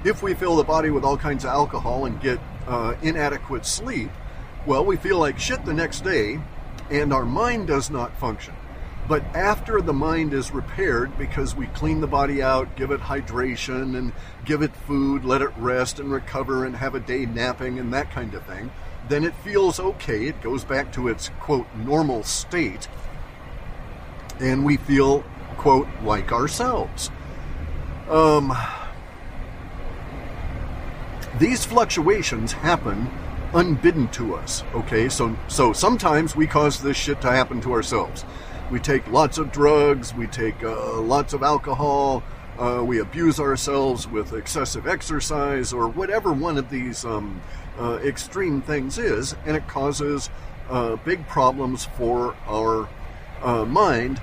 if 0.04 0.22
we 0.22 0.34
fill 0.34 0.58
the 0.58 0.64
body 0.64 0.90
with 0.90 1.06
all 1.06 1.18
kinds 1.18 1.46
of 1.46 1.52
alcohol 1.52 2.06
and 2.06 2.20
get 2.20 2.40
uh, 2.68 2.96
inadequate 3.02 3.66
sleep, 3.66 4.10
well, 4.66 4.84
we 4.84 4.98
feel 4.98 5.18
like 5.18 5.40
shit 5.40 5.64
the 5.64 5.74
next 5.74 6.04
day, 6.04 6.42
and 6.90 7.14
our 7.14 7.26
mind 7.26 7.68
does 7.68 7.90
not 7.90 8.18
function. 8.18 8.54
But 9.12 9.26
after 9.36 9.82
the 9.82 9.92
mind 9.92 10.34
is 10.34 10.52
repaired, 10.52 11.18
because 11.18 11.54
we 11.54 11.68
clean 11.68 12.00
the 12.00 12.08
body 12.08 12.42
out, 12.42 12.78
give 12.78 12.92
it 12.92 13.02
hydration, 13.02 13.98
and 13.98 14.14
give 14.46 14.62
it 14.62 14.74
food, 14.74 15.26
let 15.26 15.42
it 15.42 15.52
rest 15.58 16.00
and 16.00 16.10
recover, 16.10 16.64
and 16.64 16.78
have 16.78 16.96
a 16.96 17.02
day 17.02 17.26
napping 17.26 17.78
and 17.78 17.94
that 17.94 18.10
kind 18.10 18.34
of 18.34 18.46
thing, 18.46 18.72
then 19.10 19.26
it 19.26 19.36
feels 19.36 19.82
okay. 19.82 20.28
It 20.28 20.42
goes 20.42 20.64
back 20.64 20.94
to 20.94 21.10
its 21.10 21.28
quote 21.42 21.68
normal 21.76 22.24
state 22.24 22.88
and 24.40 24.64
we 24.64 24.78
feel, 24.78 25.26
quote, 25.58 25.90
like 26.06 26.32
ourselves. 26.32 27.12
Um, 28.10 28.58
these 31.38 31.66
fluctuations 31.66 32.54
happen 32.54 33.10
unbidden 33.54 34.08
to 34.12 34.36
us. 34.36 34.64
Okay, 34.74 35.10
so 35.10 35.36
so 35.50 35.74
sometimes 35.74 36.34
we 36.34 36.48
cause 36.48 36.82
this 36.82 36.96
shit 36.96 37.20
to 37.20 37.30
happen 37.30 37.60
to 37.60 37.74
ourselves. 37.74 38.24
We 38.72 38.80
take 38.80 39.06
lots 39.12 39.38
of 39.38 39.52
drugs, 39.52 40.16
we 40.16 40.28
take 40.28 40.64
uh, 40.64 41.02
lots 41.02 41.34
of 41.34 41.44
alcohol, 41.44 42.24
uh, 42.58 42.82
we 42.82 43.00
abuse 43.00 43.38
ourselves 43.38 44.08
with 44.08 44.32
excessive 44.32 44.88
exercise, 44.88 45.74
or 45.74 45.90
whatever 45.90 46.32
one 46.32 46.58
of 46.58 46.70
these 46.70 47.04
um, 47.04 47.42
uh, 47.78 48.00
extreme 48.02 48.62
things 48.62 48.98
is, 48.98 49.36
and 49.46 49.58
it 49.58 49.68
causes 49.68 50.30
uh, 50.70 50.96
big 50.96 51.28
problems 51.28 51.84
for 51.98 52.34
our 52.48 52.88
uh, 53.42 53.66
mind 53.66 54.22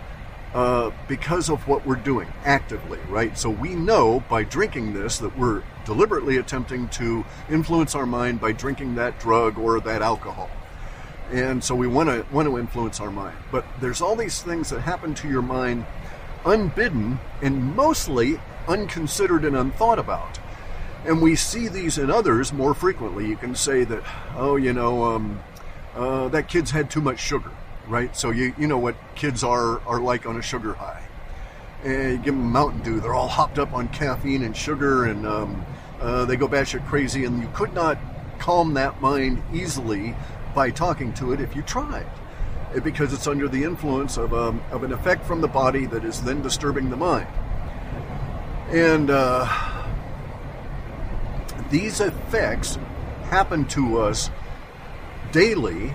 uh, 0.54 0.92
because 1.08 1.50
of 1.50 1.68
what 1.68 1.84
we're 1.86 1.96
doing 1.96 2.28
actively, 2.46 2.98
right? 3.10 3.36
So 3.36 3.50
we 3.50 3.74
know 3.74 4.24
by 4.30 4.44
drinking 4.44 4.94
this 4.94 5.18
that 5.18 5.36
we're 5.36 5.62
deliberately 5.84 6.38
attempting 6.38 6.88
to 6.90 7.22
influence 7.50 7.94
our 7.94 8.06
mind 8.06 8.40
by 8.40 8.52
drinking 8.52 8.94
that 8.94 9.20
drug 9.20 9.58
or 9.58 9.78
that 9.80 10.00
alcohol. 10.00 10.48
And 11.30 11.62
so 11.62 11.74
we 11.74 11.86
want 11.86 12.08
to 12.08 12.24
want 12.32 12.48
to 12.48 12.58
influence 12.58 13.00
our 13.00 13.10
mind. 13.10 13.36
But 13.50 13.66
there's 13.80 14.00
all 14.00 14.16
these 14.16 14.42
things 14.42 14.70
that 14.70 14.80
happen 14.80 15.14
to 15.16 15.28
your 15.28 15.42
mind 15.42 15.84
unbidden 16.44 17.18
and 17.42 17.76
mostly 17.76 18.40
unconsidered 18.66 19.44
and 19.44 19.56
unthought 19.56 19.98
about. 19.98 20.38
And 21.04 21.20
we 21.20 21.36
see 21.36 21.68
these 21.68 21.98
in 21.98 22.10
others 22.10 22.52
more 22.52 22.74
frequently. 22.74 23.26
You 23.26 23.36
can 23.36 23.54
say 23.54 23.84
that, 23.84 24.02
oh, 24.36 24.56
you 24.56 24.72
know, 24.72 25.04
um, 25.04 25.40
uh, 25.94 26.28
that 26.28 26.48
kid's 26.48 26.70
had 26.70 26.90
too 26.90 27.00
much 27.00 27.18
sugar 27.18 27.50
right? 27.88 28.14
So 28.14 28.30
you 28.30 28.54
you 28.58 28.66
know 28.66 28.78
what 28.78 28.96
kids 29.14 29.42
are 29.42 29.80
are 29.86 30.00
like 30.00 30.26
on 30.26 30.36
a 30.36 30.42
sugar 30.42 30.74
high. 30.74 31.02
And 31.84 32.12
you 32.12 32.18
give 32.18 32.34
them 32.34 32.52
Mountain 32.52 32.82
Dew, 32.82 33.00
they're 33.00 33.14
all 33.14 33.28
hopped 33.28 33.58
up 33.58 33.72
on 33.72 33.88
caffeine 33.88 34.42
and 34.42 34.56
sugar, 34.56 35.04
and 35.04 35.26
um, 35.26 35.64
uh, 36.00 36.24
they 36.24 36.36
go 36.36 36.48
batshit 36.48 36.86
crazy. 36.88 37.24
And 37.24 37.40
you 37.40 37.48
could 37.54 37.72
not 37.72 37.98
calm 38.38 38.74
that 38.74 39.00
mind 39.00 39.42
easily 39.52 40.14
by 40.58 40.70
talking 40.70 41.14
to 41.14 41.32
it 41.32 41.40
if 41.40 41.54
you 41.54 41.62
tried, 41.62 42.10
because 42.82 43.12
it's 43.12 43.28
under 43.28 43.46
the 43.46 43.62
influence 43.62 44.16
of 44.16 44.34
um, 44.34 44.60
of 44.72 44.82
an 44.82 44.92
effect 44.92 45.24
from 45.24 45.40
the 45.40 45.46
body 45.46 45.86
that 45.86 46.04
is 46.04 46.20
then 46.22 46.42
disturbing 46.42 46.90
the 46.90 46.96
mind. 46.96 47.28
And 48.70 49.08
uh, 49.08 49.46
these 51.70 52.00
effects 52.00 52.76
happen 53.30 53.66
to 53.66 54.00
us 54.00 54.30
daily 55.30 55.94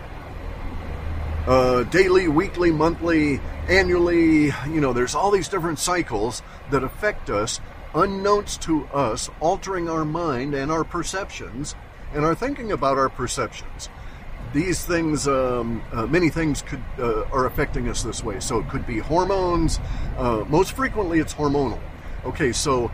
uh, 1.46 1.84
daily, 1.84 2.30
weekly, 2.30 2.72
monthly, 2.72 3.42
annually. 3.68 4.46
You 4.46 4.80
know, 4.80 4.94
there's 4.94 5.14
all 5.14 5.30
these 5.30 5.50
different 5.50 5.78
cycles 5.78 6.42
that 6.72 6.86
affect 6.86 7.30
us, 7.30 7.60
unknowns 7.94 8.56
to 8.60 8.86
us, 8.94 9.30
altering 9.42 9.90
our 9.90 10.06
mind 10.06 10.54
and 10.54 10.72
our 10.72 10.86
perceptions 10.86 11.76
and 12.14 12.24
our 12.24 12.34
thinking 12.34 12.72
about 12.72 12.98
our 12.98 13.10
perceptions. 13.10 13.90
These 14.54 14.86
things, 14.86 15.28
um, 15.28 15.84
uh, 15.92 16.06
many 16.06 16.30
things 16.30 16.62
could 16.62 16.84
uh, 17.00 17.24
are 17.32 17.48
affecting 17.48 17.90
us 17.90 18.04
this 18.04 18.24
way. 18.24 18.40
So 18.40 18.60
it 18.60 18.70
could 18.70 18.86
be 18.86 19.00
hormones. 19.00 19.80
Uh, 20.16 20.46
most 20.48 20.74
frequently, 20.74 21.20
it's 21.20 21.34
hormonal. 21.34 21.80
Okay, 22.24 22.52
so 22.52 22.92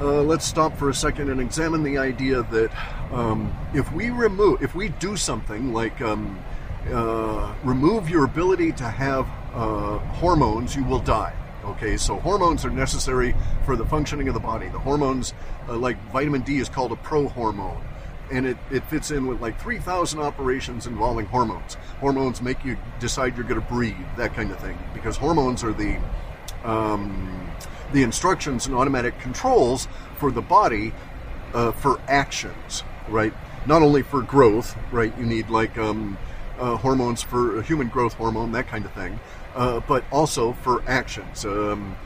uh, 0.00 0.20
let's 0.22 0.44
stop 0.44 0.76
for 0.76 0.90
a 0.90 0.94
second 0.94 1.30
and 1.30 1.40
examine 1.40 1.82
the 1.82 1.96
idea 1.96 2.42
that 2.42 2.70
um, 3.12 3.56
if 3.72 3.90
we 3.92 4.10
remove, 4.10 4.62
if 4.62 4.74
we 4.74 4.90
do 4.90 5.16
something 5.16 5.72
like 5.72 6.00
um, 6.02 6.38
uh, 6.90 7.54
remove 7.64 8.10
your 8.10 8.26
ability 8.26 8.70
to 8.72 8.84
have 8.84 9.26
uh, 9.54 9.98
hormones, 10.20 10.76
you 10.76 10.84
will 10.84 11.00
die. 11.00 11.34
Okay, 11.64 11.96
so 11.96 12.20
hormones 12.20 12.62
are 12.66 12.70
necessary 12.70 13.34
for 13.64 13.74
the 13.74 13.86
functioning 13.86 14.28
of 14.28 14.34
the 14.34 14.40
body. 14.40 14.68
The 14.68 14.78
hormones, 14.78 15.32
like 15.66 15.96
vitamin 16.12 16.42
D, 16.42 16.58
is 16.58 16.68
called 16.68 16.92
a 16.92 16.96
prohormone. 16.96 17.80
And 18.30 18.46
it, 18.46 18.56
it 18.70 18.84
fits 18.84 19.10
in 19.10 19.26
with 19.26 19.40
like 19.40 19.60
3,000 19.60 20.18
operations 20.18 20.86
involving 20.86 21.26
hormones. 21.26 21.74
Hormones 22.00 22.40
make 22.40 22.64
you 22.64 22.76
decide 22.98 23.36
you're 23.36 23.46
going 23.46 23.60
to 23.60 23.66
breathe, 23.66 23.96
that 24.16 24.34
kind 24.34 24.50
of 24.50 24.58
thing. 24.58 24.78
Because 24.94 25.16
hormones 25.16 25.62
are 25.62 25.72
the, 25.72 25.98
um, 26.64 27.50
the 27.92 28.02
instructions 28.02 28.66
and 28.66 28.74
automatic 28.74 29.18
controls 29.20 29.88
for 30.16 30.30
the 30.30 30.42
body 30.42 30.92
uh, 31.52 31.72
for 31.72 32.00
actions, 32.08 32.82
right? 33.08 33.32
Not 33.66 33.82
only 33.82 34.02
for 34.02 34.22
growth, 34.22 34.76
right? 34.90 35.16
You 35.18 35.26
need 35.26 35.48
like 35.48 35.78
um, 35.78 36.18
uh, 36.58 36.76
hormones 36.76 37.22
for 37.22 37.62
human 37.62 37.88
growth 37.88 38.14
hormone, 38.14 38.52
that 38.52 38.68
kind 38.68 38.84
of 38.84 38.92
thing, 38.92 39.20
uh, 39.54 39.80
but 39.80 40.04
also 40.10 40.52
for 40.52 40.82
actions. 40.86 41.44
Um, 41.44 41.96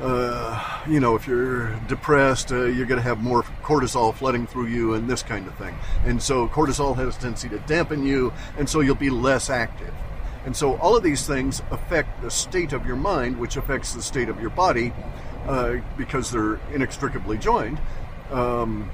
uh, 0.00 0.82
you 0.88 1.00
know, 1.00 1.14
if 1.14 1.26
you're 1.26 1.74
depressed, 1.88 2.50
uh, 2.50 2.64
you're 2.64 2.86
going 2.86 2.98
to 2.98 3.02
have 3.02 3.22
more 3.22 3.42
cortisol 3.62 4.14
flooding 4.14 4.46
through 4.46 4.66
you 4.66 4.94
and 4.94 5.08
this 5.08 5.22
kind 5.22 5.46
of 5.46 5.54
thing. 5.56 5.74
And 6.04 6.20
so 6.20 6.48
cortisol 6.48 6.96
has 6.96 7.16
a 7.16 7.20
tendency 7.20 7.48
to 7.50 7.58
dampen 7.60 8.04
you, 8.04 8.32
and 8.58 8.68
so 8.68 8.80
you'll 8.80 8.96
be 8.96 9.10
less 9.10 9.50
active. 9.50 9.94
And 10.44 10.54
so 10.54 10.76
all 10.76 10.96
of 10.96 11.02
these 11.02 11.26
things 11.26 11.62
affect 11.70 12.20
the 12.22 12.30
state 12.30 12.72
of 12.72 12.86
your 12.86 12.96
mind, 12.96 13.38
which 13.38 13.56
affects 13.56 13.94
the 13.94 14.02
state 14.02 14.28
of 14.28 14.40
your 14.40 14.50
body 14.50 14.92
uh, 15.46 15.76
because 15.96 16.30
they're 16.30 16.60
inextricably 16.72 17.38
joined. 17.38 17.80
Um, 18.30 18.90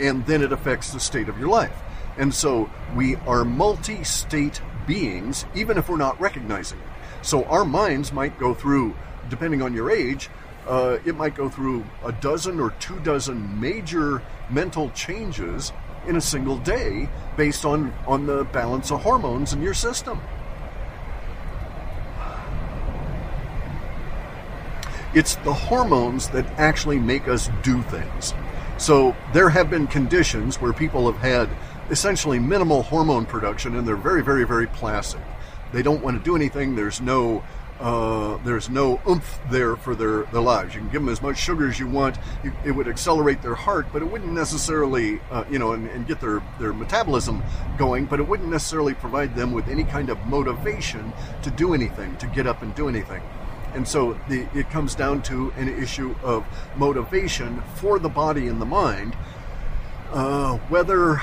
and 0.00 0.24
then 0.26 0.42
it 0.42 0.52
affects 0.52 0.92
the 0.92 1.00
state 1.00 1.28
of 1.28 1.38
your 1.38 1.48
life. 1.48 1.76
And 2.16 2.34
so 2.34 2.70
we 2.96 3.16
are 3.16 3.44
multi 3.44 4.02
state 4.02 4.60
beings, 4.86 5.44
even 5.54 5.78
if 5.78 5.88
we're 5.88 5.96
not 5.96 6.20
recognizing 6.20 6.78
it. 6.78 6.84
So 7.22 7.44
our 7.44 7.64
minds 7.64 8.12
might 8.12 8.38
go 8.38 8.54
through 8.54 8.94
depending 9.28 9.62
on 9.62 9.72
your 9.72 9.90
age, 9.90 10.28
uh, 10.66 10.98
it 11.04 11.16
might 11.16 11.34
go 11.34 11.48
through 11.48 11.84
a 12.04 12.12
dozen 12.12 12.60
or 12.60 12.70
two 12.72 12.98
dozen 13.00 13.60
major 13.60 14.22
mental 14.50 14.90
changes 14.90 15.72
in 16.06 16.16
a 16.16 16.20
single 16.20 16.58
day 16.58 17.08
based 17.36 17.64
on, 17.64 17.92
on 18.06 18.26
the 18.26 18.44
balance 18.44 18.90
of 18.90 19.02
hormones 19.02 19.52
in 19.52 19.62
your 19.62 19.74
system. 19.74 20.20
It's 25.12 25.34
the 25.36 25.52
hormones 25.52 26.28
that 26.28 26.46
actually 26.58 26.98
make 26.98 27.26
us 27.26 27.50
do 27.62 27.82
things. 27.82 28.32
So 28.78 29.14
there 29.32 29.50
have 29.50 29.68
been 29.68 29.86
conditions 29.86 30.60
where 30.60 30.72
people 30.72 31.10
have 31.10 31.20
had 31.20 31.50
essentially 31.90 32.38
minimal 32.38 32.84
hormone 32.84 33.26
production 33.26 33.76
and 33.76 33.86
they're 33.86 33.96
very, 33.96 34.22
very, 34.22 34.44
very 34.44 34.68
placid. 34.68 35.20
They 35.72 35.82
don't 35.82 36.02
want 36.02 36.18
to 36.18 36.24
do 36.24 36.36
anything. 36.36 36.76
There's 36.76 37.00
no 37.00 37.42
uh, 37.80 38.36
there's 38.44 38.68
no 38.68 39.00
oomph 39.08 39.40
there 39.50 39.74
for 39.74 39.94
their, 39.94 40.24
their 40.24 40.42
lives. 40.42 40.74
You 40.74 40.82
can 40.82 40.90
give 40.90 41.00
them 41.00 41.08
as 41.08 41.22
much 41.22 41.38
sugar 41.38 41.66
as 41.66 41.80
you 41.80 41.88
want. 41.88 42.18
You, 42.44 42.52
it 42.62 42.72
would 42.72 42.86
accelerate 42.86 43.40
their 43.40 43.54
heart, 43.54 43.86
but 43.90 44.02
it 44.02 44.04
wouldn't 44.04 44.32
necessarily, 44.32 45.18
uh, 45.30 45.44
you 45.50 45.58
know, 45.58 45.72
and, 45.72 45.88
and, 45.88 46.06
get 46.06 46.20
their, 46.20 46.42
their 46.58 46.74
metabolism 46.74 47.42
going, 47.78 48.04
but 48.04 48.20
it 48.20 48.28
wouldn't 48.28 48.50
necessarily 48.50 48.92
provide 48.92 49.34
them 49.34 49.52
with 49.52 49.66
any 49.68 49.84
kind 49.84 50.10
of 50.10 50.18
motivation 50.26 51.10
to 51.42 51.50
do 51.50 51.72
anything, 51.72 52.14
to 52.18 52.26
get 52.26 52.46
up 52.46 52.60
and 52.60 52.74
do 52.74 52.86
anything. 52.86 53.22
And 53.72 53.88
so 53.88 54.18
the, 54.28 54.46
it 54.54 54.68
comes 54.68 54.94
down 54.94 55.22
to 55.22 55.50
an 55.56 55.68
issue 55.68 56.14
of 56.22 56.44
motivation 56.76 57.62
for 57.76 57.98
the 57.98 58.10
body 58.10 58.48
and 58.48 58.60
the 58.60 58.66
mind. 58.66 59.16
Uh, 60.12 60.58
whether 60.68 61.22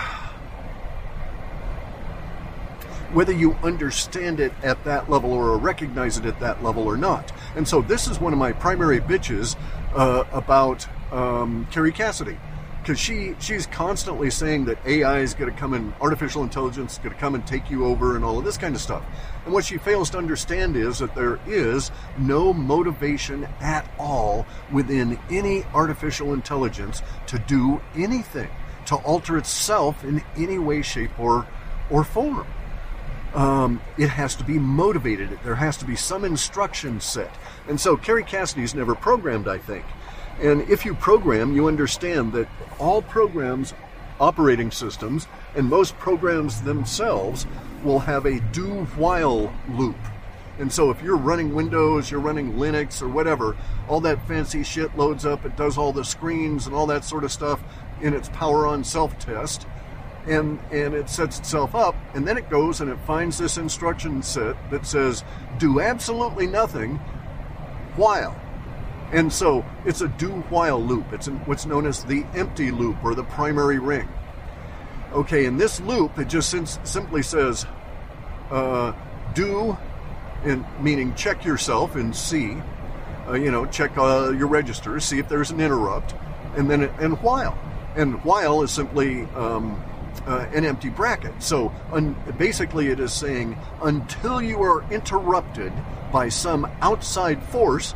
whether 3.13 3.31
you 3.31 3.53
understand 3.63 4.39
it 4.39 4.51
at 4.63 4.83
that 4.83 5.09
level 5.09 5.31
or 5.31 5.57
recognize 5.57 6.17
it 6.17 6.25
at 6.25 6.39
that 6.39 6.63
level 6.63 6.83
or 6.83 6.97
not. 6.97 7.31
And 7.55 7.67
so 7.67 7.81
this 7.81 8.07
is 8.07 8.19
one 8.19 8.33
of 8.33 8.39
my 8.39 8.51
primary 8.51 8.99
bitches 8.99 9.55
uh, 9.95 10.25
about 10.31 10.87
um, 11.11 11.67
Kerry 11.71 11.91
Cassidy. 11.91 12.37
Because 12.81 12.99
she, 13.01 13.35
she's 13.39 13.67
constantly 13.67 14.29
saying 14.29 14.63
that 14.65 14.77
AI 14.85 15.19
is 15.19 15.33
going 15.33 15.51
to 15.51 15.59
come 15.59 15.73
in, 15.73 15.93
artificial 15.99 16.41
intelligence 16.41 16.93
is 16.93 16.99
going 16.99 17.13
to 17.13 17.19
come 17.19 17.35
and 17.35 17.45
take 17.45 17.69
you 17.69 17.85
over 17.85 18.15
and 18.15 18.23
all 18.23 18.39
of 18.39 18.45
this 18.45 18.57
kind 18.57 18.75
of 18.75 18.81
stuff. 18.81 19.03
And 19.43 19.53
what 19.53 19.65
she 19.65 19.77
fails 19.77 20.09
to 20.11 20.17
understand 20.17 20.77
is 20.77 20.99
that 20.99 21.13
there 21.13 21.37
is 21.45 21.91
no 22.17 22.53
motivation 22.53 23.45
at 23.59 23.91
all 23.99 24.45
within 24.71 25.19
any 25.29 25.65
artificial 25.73 26.33
intelligence 26.33 27.01
to 27.27 27.39
do 27.39 27.81
anything, 27.93 28.49
to 28.85 28.95
alter 28.95 29.37
itself 29.37 30.05
in 30.05 30.23
any 30.37 30.57
way, 30.57 30.81
shape, 30.81 31.19
or, 31.19 31.45
or 31.89 32.05
form 32.05 32.47
um, 33.33 33.81
it 33.97 34.09
has 34.09 34.35
to 34.35 34.43
be 34.43 34.57
motivated. 34.57 35.37
There 35.43 35.55
has 35.55 35.77
to 35.77 35.85
be 35.85 35.95
some 35.95 36.25
instruction 36.25 36.99
set. 36.99 37.33
And 37.67 37.79
so 37.79 37.97
Kerry 37.97 38.23
Cassidy's 38.23 38.73
never 38.73 38.95
programmed, 38.95 39.47
I 39.47 39.57
think. 39.57 39.85
And 40.41 40.61
if 40.69 40.85
you 40.85 40.93
program, 40.93 41.55
you 41.55 41.67
understand 41.67 42.33
that 42.33 42.47
all 42.79 43.01
programs, 43.01 43.73
operating 44.19 44.71
systems, 44.71 45.27
and 45.55 45.67
most 45.67 45.97
programs 45.97 46.61
themselves 46.61 47.47
will 47.83 47.99
have 47.99 48.25
a 48.25 48.39
do 48.51 48.85
while 48.95 49.53
loop. 49.69 49.97
And 50.59 50.71
so 50.71 50.89
if 50.89 51.01
you're 51.03 51.17
running 51.17 51.53
Windows, 51.53 52.09
you're 52.09 52.19
running 52.19 52.53
Linux 52.53 53.01
or 53.01 53.07
whatever, 53.07 53.55
all 53.87 54.01
that 54.01 54.27
fancy 54.27 54.63
shit 54.63 54.95
loads 54.97 55.25
up, 55.25 55.45
it 55.45 55.55
does 55.55 55.77
all 55.77 55.93
the 55.93 56.05
screens 56.05 56.65
and 56.65 56.75
all 56.75 56.87
that 56.87 57.05
sort 57.05 57.23
of 57.23 57.31
stuff 57.31 57.63
in 58.01 58.13
its 58.13 58.29
power 58.29 58.65
on 58.65 58.83
self 58.83 59.17
test 59.19 59.67
and 60.27 60.59
and 60.71 60.93
it 60.93 61.09
sets 61.09 61.39
itself 61.39 61.73
up 61.73 61.95
and 62.13 62.27
then 62.27 62.37
it 62.37 62.49
goes 62.49 62.81
and 62.81 62.89
it 62.89 62.99
finds 63.05 63.37
this 63.37 63.57
instruction 63.57 64.21
set 64.21 64.55
that 64.69 64.85
says 64.85 65.23
do 65.57 65.79
absolutely 65.79 66.47
nothing 66.47 66.95
while. 67.95 68.39
And 69.11 69.31
so 69.31 69.65
it's 69.85 70.01
a 70.01 70.09
do 70.09 70.29
while 70.49 70.81
loop. 70.83 71.13
It's 71.13 71.27
what's 71.27 71.65
known 71.65 71.85
as 71.85 72.03
the 72.03 72.25
empty 72.35 72.71
loop 72.71 72.97
or 73.03 73.15
the 73.15 73.23
primary 73.23 73.79
ring. 73.79 74.07
Okay 75.13 75.45
in 75.45 75.57
this 75.57 75.79
loop 75.81 76.17
it 76.19 76.27
just 76.27 76.53
simply 76.85 77.23
says 77.23 77.65
uh, 78.51 78.93
do 79.33 79.77
in 80.43 80.65
meaning 80.81 81.15
check 81.15 81.43
yourself 81.43 81.95
and 81.95 82.15
see 82.15 82.57
uh, 83.27 83.33
you 83.33 83.49
know 83.49 83.65
check 83.65 83.97
uh, 83.97 84.31
your 84.31 84.47
registers 84.47 85.03
see 85.05 85.19
if 85.19 85.27
there's 85.27 85.51
an 85.51 85.59
interrupt 85.59 86.13
and 86.57 86.69
then 86.69 86.83
it, 86.83 86.91
and 86.99 87.21
while. 87.21 87.57
And 87.95 88.23
while 88.23 88.61
is 88.63 88.71
simply 88.71 89.23
um, 89.35 89.81
uh, 90.25 90.47
an 90.53 90.65
empty 90.65 90.89
bracket. 90.89 91.41
So 91.41 91.73
un- 91.91 92.15
basically, 92.37 92.87
it 92.87 92.99
is 92.99 93.13
saying 93.13 93.57
until 93.81 94.41
you 94.41 94.61
are 94.61 94.83
interrupted 94.91 95.73
by 96.11 96.29
some 96.29 96.69
outside 96.81 97.41
force, 97.43 97.95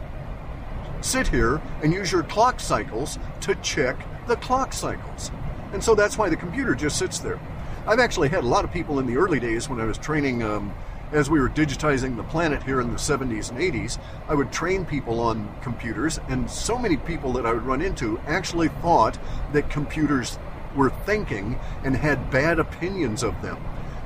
sit 1.02 1.28
here 1.28 1.62
and 1.82 1.94
use 1.94 2.12
your 2.12 2.24
clock 2.24 2.60
cycles 2.60 3.18
to 3.42 3.56
check 3.56 3.98
the 4.28 4.36
clock 4.36 4.74
cycles. 4.74 5.32
And 5.74 5.84
so 5.84 5.96
that's 5.96 6.18
why 6.18 6.30
the 6.30 6.36
computer 6.36 6.76
just 6.76 6.98
sits 6.98 7.20
there. 7.20 7.40
I've 7.88 8.00
actually 8.00 8.30
had 8.30 8.44
a 8.44 8.48
lot 8.48 8.64
of 8.64 8.72
people 8.72 9.00
in 9.00 9.08
the 9.08 9.18
early 9.18 9.40
days 9.40 9.68
when 9.68 9.80
I 9.80 9.86
was 9.86 9.98
training. 9.98 10.44
Um, 10.44 10.74
as 11.12 11.30
we 11.30 11.40
were 11.40 11.50
digitizing 11.50 12.16
the 12.16 12.24
planet 12.24 12.64
here 12.64 12.80
in 12.80 12.90
the 12.90 12.98
70s 12.98 13.50
and 13.52 13.60
80s, 13.60 14.00
I 14.28 14.34
would 14.34 14.52
train 14.52 14.86
people 14.86 15.20
on 15.20 15.54
computers, 15.62 16.20
and 16.30 16.50
so 16.50 16.78
many 16.78 16.98
people 16.98 17.34
that 17.34 17.46
I 17.46 17.52
would 17.52 17.64
run 17.64 17.82
into 17.82 18.20
actually 18.28 18.70
thought 18.82 19.18
that 19.52 19.70
computers 19.70 20.40
were 20.76 20.90
thinking 20.90 21.60
and 21.84 21.96
had 21.96 22.32
bad 22.32 22.60
opinions 22.60 23.24
of 23.24 23.42
them. 23.42 23.58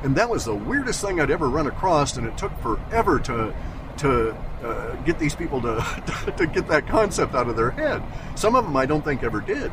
And 0.04 0.16
that 0.16 0.30
was 0.30 0.46
the 0.46 0.56
weirdest 0.56 1.02
thing 1.02 1.20
I'd 1.20 1.32
ever 1.32 1.50
run 1.50 1.68
across, 1.68 2.18
and 2.18 2.28
it 2.28 2.38
took 2.38 2.58
forever 2.62 3.20
to 3.20 3.56
to 3.98 4.36
uh, 4.62 4.94
get 5.04 5.20
these 5.20 5.36
people 5.36 5.62
to 5.62 6.34
to 6.38 6.48
get 6.48 6.68
that 6.68 6.88
concept 6.88 7.34
out 7.34 7.48
of 7.48 7.56
their 7.56 7.72
head. 7.72 8.04
Some 8.36 8.56
of 8.56 8.66
them 8.66 8.76
I 8.76 8.86
don't 8.86 9.04
think 9.04 9.24
ever 9.24 9.42
did. 9.42 9.72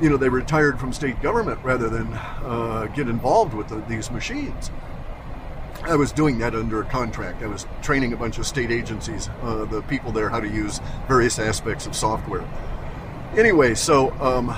You 0.00 0.10
know, 0.10 0.16
they 0.16 0.28
retired 0.28 0.78
from 0.78 0.92
state 0.92 1.20
government 1.20 1.58
rather 1.62 1.88
than 1.88 2.12
uh, 2.14 2.88
get 2.94 3.08
involved 3.08 3.52
with 3.52 3.68
the, 3.68 3.76
these 3.88 4.10
machines. 4.10 4.70
I 5.82 5.96
was 5.96 6.12
doing 6.12 6.38
that 6.38 6.54
under 6.54 6.82
a 6.82 6.84
contract. 6.84 7.42
I 7.42 7.46
was 7.46 7.66
training 7.82 8.12
a 8.12 8.16
bunch 8.16 8.38
of 8.38 8.46
state 8.46 8.70
agencies, 8.70 9.28
uh, 9.42 9.64
the 9.64 9.82
people 9.82 10.12
there, 10.12 10.28
how 10.28 10.40
to 10.40 10.48
use 10.48 10.80
various 11.06 11.38
aspects 11.38 11.86
of 11.86 11.94
software. 11.94 12.46
Anyway, 13.36 13.74
so 13.74 14.10
um, 14.20 14.54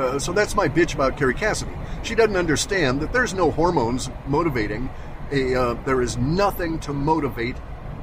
uh, 0.00 0.18
so 0.18 0.32
that's 0.32 0.54
my 0.54 0.68
bitch 0.68 0.94
about 0.94 1.16
Kerry 1.16 1.34
Cassidy. 1.34 1.72
She 2.02 2.14
doesn't 2.14 2.36
understand 2.36 3.00
that 3.00 3.12
there's 3.12 3.34
no 3.34 3.50
hormones 3.50 4.10
motivating 4.26 4.90
a. 5.30 5.54
Uh, 5.54 5.74
there 5.84 6.00
is 6.00 6.16
nothing 6.16 6.78
to 6.80 6.92
motivate 6.92 7.56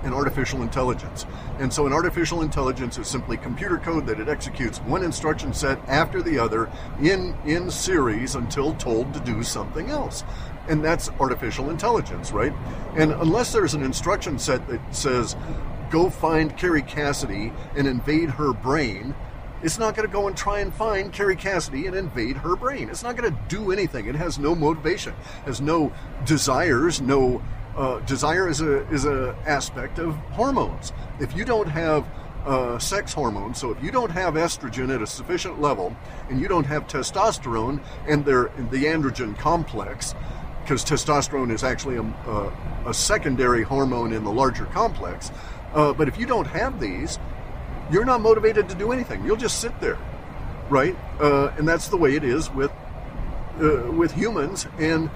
an 0.04 0.14
artificial 0.14 0.62
intelligence. 0.62 1.26
And 1.60 1.74
so 1.74 1.88
an 1.88 1.94
artificial 1.94 2.42
intelligence 2.42 2.98
is 2.98 3.08
simply 3.08 3.38
computer 3.38 3.78
code 3.78 4.06
that 4.08 4.20
it 4.20 4.30
executes 4.30 4.78
one 4.80 5.04
instruction 5.04 5.54
set 5.54 5.80
after 5.88 6.22
the 6.22 6.40
other 6.40 6.70
in 7.02 7.36
in 7.46 7.72
series 7.72 8.36
until 8.36 8.74
told 8.76 9.14
to 9.14 9.20
do 9.20 9.44
something 9.44 9.90
else. 9.90 10.24
And 10.68 10.84
that's 10.84 11.10
artificial 11.20 11.70
intelligence, 11.70 12.32
right? 12.32 12.54
And 12.96 13.12
unless 13.14 13.52
there's 13.52 13.74
an 13.74 13.84
instruction 13.84 14.38
set 14.38 14.68
that 14.68 14.82
says 14.96 15.36
go 15.90 16.10
find 16.10 16.58
Kerry 16.58 16.82
Cassidy 16.82 17.52
and 17.76 17.88
invade 17.88 18.30
her 18.32 18.52
brain, 18.54 19.16
it's 19.64 19.80
not 19.80 19.96
going 19.96 20.08
to 20.08 20.14
go 20.14 20.28
and 20.28 20.38
try 20.38 20.60
and 20.60 20.74
find 20.74 21.12
Kerry 21.12 21.36
Cassidy 21.36 21.88
and 21.88 21.96
invade 21.96 22.38
her 22.38 22.56
brain. 22.56 22.90
It's 22.90 23.04
not 23.04 23.18
going 23.18 23.32
to 23.32 23.40
do 23.48 23.72
anything. 23.72 24.08
It 24.08 24.16
has 24.16 24.38
no 24.38 24.56
motivation, 24.56 25.14
has 25.46 25.62
no 25.62 25.92
desires, 26.26 27.02
no 27.02 27.42
uh, 27.76 28.00
desire 28.02 28.50
is 28.50 28.62
a 28.62 28.88
is 28.90 29.06
a 29.06 29.36
aspect 29.46 30.00
of 30.00 30.16
hormones. 30.32 30.92
If 31.20 31.36
you 31.36 31.46
don't 31.46 31.68
have 31.68 32.06
uh, 32.46 32.80
sex 32.80 33.14
hormones, 33.14 33.60
so 33.60 33.72
if 33.72 33.84
you 33.84 33.92
don't 33.92 34.10
have 34.10 34.36
estrogen 34.36 34.94
at 34.94 35.02
a 35.02 35.08
sufficient 35.08 35.62
level, 35.62 35.96
and 36.30 36.40
you 36.40 36.48
don't 36.48 36.66
have 36.66 36.88
testosterone 36.88 37.82
and 38.08 38.26
they're 38.26 38.52
the 38.72 38.86
androgen 38.86 39.38
complex, 39.38 40.16
because 40.62 40.84
testosterone 40.84 41.52
is 41.52 41.64
actually 41.64 41.98
a, 41.98 42.02
a, 42.02 42.90
a, 42.90 42.94
secondary 42.94 43.64
hormone 43.64 44.12
in 44.12 44.24
the 44.24 44.32
larger 44.32 44.66
complex. 44.66 45.32
Uh, 45.74 45.94
but 45.94 46.08
if 46.08 46.18
you 46.18 46.26
don't 46.26 46.48
have 46.48 46.80
these, 46.80 47.20
you're 47.92 48.06
not 48.06 48.22
motivated 48.22 48.70
to 48.70 48.76
do 48.76 48.92
anything. 48.92 49.26
You'll 49.26 49.38
just 49.38 49.60
sit 49.62 49.80
there, 49.80 49.98
right? 50.70 50.96
Uh, 51.20 51.52
and 51.58 51.68
that's 51.68 51.88
the 51.90 51.98
way 51.98 52.16
it 52.16 52.24
is 52.24 52.50
with 52.52 52.72
uh, 53.62 53.92
with 53.92 54.14
humans, 54.14 54.68
and 54.80 55.10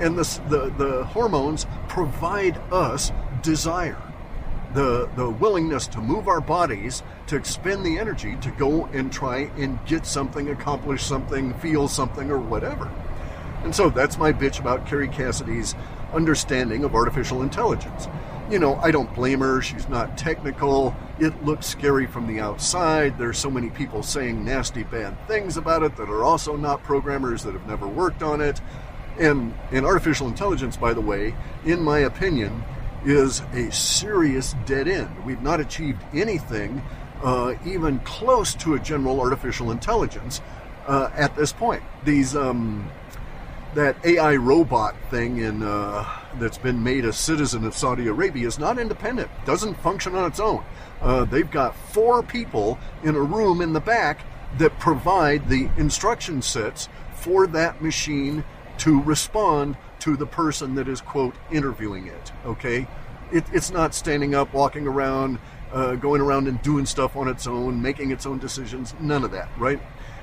and 0.00 0.18
the, 0.18 0.24
the 0.48 0.70
the 0.84 1.04
hormones 1.06 1.66
provide 1.88 2.58
us 2.72 3.12
desire. 3.42 3.98
the 4.74 5.08
the 5.16 5.30
willingness 5.30 5.86
to 5.88 6.00
move 6.00 6.28
our 6.28 6.40
bodies 6.40 7.02
to 7.28 7.36
expend 7.36 7.84
the 7.86 7.98
energy 7.98 8.36
to 8.40 8.50
go 8.52 8.86
and 8.86 9.12
try 9.12 9.50
and 9.56 9.78
get 9.86 10.06
something, 10.06 10.50
accomplish 10.50 11.02
something, 11.04 11.54
feel 11.54 11.88
something, 11.88 12.30
or 12.30 12.38
whatever. 12.38 12.90
And 13.62 13.74
so 13.74 13.90
that's 13.90 14.18
my 14.18 14.32
bitch 14.32 14.60
about 14.60 14.86
Kerry 14.86 15.08
Cassidy's 15.08 15.74
understanding 16.12 16.84
of 16.84 16.94
artificial 16.94 17.42
intelligence. 17.42 18.08
You 18.50 18.58
know, 18.58 18.76
I 18.76 18.90
don't 18.90 19.12
blame 19.14 19.40
her. 19.40 19.62
She's 19.62 19.88
not 19.88 20.18
technical. 20.18 20.94
It 21.18 21.44
looks 21.44 21.66
scary 21.66 22.06
from 22.06 22.26
the 22.26 22.40
outside. 22.40 23.16
There's 23.16 23.38
so 23.38 23.50
many 23.50 23.70
people 23.70 24.02
saying 24.02 24.44
nasty, 24.44 24.82
bad 24.82 25.16
things 25.26 25.56
about 25.56 25.82
it 25.82 25.96
that 25.96 26.10
are 26.10 26.24
also 26.24 26.54
not 26.54 26.82
programmers 26.82 27.42
that 27.44 27.52
have 27.54 27.66
never 27.66 27.88
worked 27.88 28.22
on 28.22 28.42
it. 28.42 28.60
And, 29.18 29.54
and 29.70 29.86
artificial 29.86 30.26
intelligence, 30.26 30.76
by 30.76 30.92
the 30.92 31.00
way, 31.00 31.34
in 31.64 31.80
my 31.80 32.00
opinion, 32.00 32.62
is 33.06 33.40
a 33.52 33.70
serious 33.72 34.54
dead 34.66 34.88
end. 34.88 35.24
We've 35.24 35.42
not 35.42 35.60
achieved 35.60 36.02
anything 36.12 36.82
uh, 37.22 37.54
even 37.64 38.00
close 38.00 38.54
to 38.56 38.74
a 38.74 38.78
general 38.78 39.20
artificial 39.20 39.70
intelligence 39.70 40.42
uh, 40.86 41.10
at 41.14 41.34
this 41.34 41.52
point. 41.52 41.82
These 42.04 42.36
um, 42.36 42.90
that 43.74 43.96
AI 44.04 44.36
robot 44.36 44.94
thing 45.10 45.38
in 45.38 45.62
uh, 45.62 46.04
that's 46.38 46.58
been 46.58 46.82
made 46.82 47.04
a 47.04 47.12
citizen 47.12 47.64
of 47.64 47.74
Saudi 47.74 48.06
Arabia 48.06 48.46
is 48.46 48.58
not 48.58 48.78
independent. 48.78 49.30
Doesn't 49.44 49.74
function 49.74 50.14
on 50.14 50.30
its 50.30 50.40
own. 50.40 50.64
Uh, 51.00 51.24
they've 51.24 51.50
got 51.50 51.76
four 51.90 52.22
people 52.22 52.78
in 53.02 53.14
a 53.14 53.20
room 53.20 53.60
in 53.60 53.72
the 53.72 53.80
back 53.80 54.20
that 54.58 54.78
provide 54.78 55.48
the 55.48 55.68
instruction 55.76 56.40
sets 56.40 56.88
for 57.14 57.46
that 57.48 57.82
machine 57.82 58.44
to 58.78 59.02
respond 59.02 59.76
to 60.00 60.16
the 60.16 60.26
person 60.26 60.74
that 60.74 60.88
is 60.88 61.00
quote 61.00 61.34
interviewing 61.50 62.06
it. 62.06 62.32
Okay, 62.44 62.86
it, 63.32 63.44
it's 63.52 63.70
not 63.70 63.94
standing 63.94 64.34
up, 64.34 64.52
walking 64.52 64.86
around, 64.86 65.38
uh, 65.72 65.94
going 65.94 66.20
around 66.20 66.48
and 66.48 66.60
doing 66.62 66.86
stuff 66.86 67.16
on 67.16 67.28
its 67.28 67.46
own, 67.46 67.80
making 67.80 68.10
its 68.10 68.26
own 68.26 68.38
decisions. 68.38 68.94
None 69.00 69.24
of 69.24 69.30
that, 69.32 69.48
right? 69.58 69.80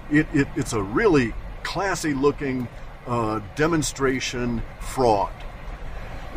It, 0.10 0.28
it 0.34 0.48
it's 0.56 0.74
a 0.74 0.82
really 0.82 1.34
classy 1.64 2.14
looking 2.14 2.68
uh, 3.08 3.42
demonstration 3.56 4.62
fraud. 4.80 5.34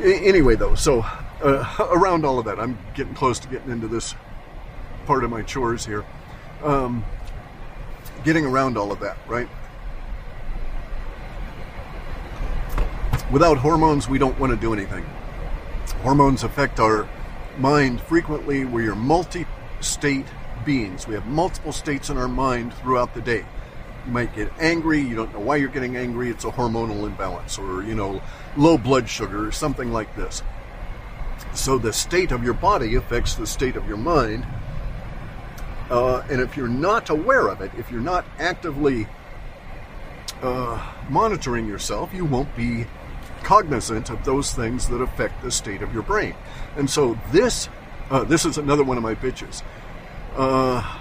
Anyway, 0.02 0.56
though, 0.56 0.74
so 0.74 1.00
uh, 1.42 1.88
around 1.92 2.24
all 2.24 2.38
of 2.38 2.44
that, 2.46 2.58
I'm 2.58 2.78
getting 2.94 3.14
close 3.14 3.38
to 3.40 3.48
getting 3.48 3.70
into 3.70 3.88
this 3.88 4.14
part 5.06 5.24
of 5.24 5.30
my 5.30 5.42
chores 5.42 5.84
here. 5.84 6.04
Um, 6.62 7.04
getting 8.24 8.46
around 8.46 8.78
all 8.78 8.90
of 8.90 9.00
that, 9.00 9.18
right? 9.26 9.48
Without 13.30 13.58
hormones, 13.58 14.08
we 14.08 14.18
don't 14.18 14.38
want 14.38 14.52
to 14.52 14.56
do 14.56 14.72
anything. 14.72 15.04
Hormones 16.02 16.44
affect 16.44 16.80
our 16.80 17.08
mind 17.58 18.00
frequently. 18.00 18.64
We 18.64 18.86
are 18.88 18.94
multi 18.94 19.46
state 19.80 20.26
beings. 20.64 21.06
We 21.06 21.14
have 21.14 21.26
multiple 21.26 21.72
states 21.72 22.10
in 22.10 22.16
our 22.16 22.28
mind 22.28 22.74
throughout 22.74 23.14
the 23.14 23.20
day. 23.20 23.44
You 24.06 24.12
might 24.12 24.34
get 24.34 24.52
angry, 24.58 25.00
you 25.00 25.14
don't 25.14 25.32
know 25.32 25.40
why 25.40 25.56
you're 25.56 25.68
getting 25.68 25.96
angry, 25.96 26.30
it's 26.30 26.44
a 26.44 26.50
hormonal 26.50 27.06
imbalance, 27.06 27.58
or, 27.58 27.82
you 27.82 27.94
know, 27.94 28.22
low 28.56 28.76
blood 28.76 29.08
sugar, 29.08 29.46
or 29.46 29.52
something 29.52 29.92
like 29.92 30.14
this. 30.14 30.42
So 31.54 31.78
the 31.78 31.92
state 31.92 32.32
of 32.32 32.42
your 32.44 32.54
body 32.54 32.96
affects 32.96 33.34
the 33.34 33.46
state 33.46 33.76
of 33.76 33.86
your 33.88 33.96
mind. 33.96 34.46
Uh, 35.90 36.22
and 36.30 36.40
if 36.40 36.56
you're 36.56 36.68
not 36.68 37.10
aware 37.10 37.48
of 37.48 37.60
it, 37.60 37.70
if 37.78 37.90
you're 37.90 38.00
not 38.00 38.24
actively 38.38 39.06
uh, 40.42 40.92
monitoring 41.08 41.66
yourself, 41.66 42.12
you 42.12 42.24
won't 42.24 42.54
be 42.56 42.86
cognizant 43.42 44.10
of 44.10 44.24
those 44.24 44.52
things 44.52 44.88
that 44.88 44.96
affect 44.96 45.42
the 45.42 45.50
state 45.50 45.82
of 45.82 45.92
your 45.92 46.02
brain. 46.02 46.34
And 46.76 46.88
so 46.90 47.18
this, 47.30 47.68
uh, 48.10 48.24
this 48.24 48.44
is 48.44 48.58
another 48.58 48.82
one 48.82 48.96
of 48.96 49.02
my 49.02 49.14
bitches. 49.14 49.62
Uh, 50.34 50.98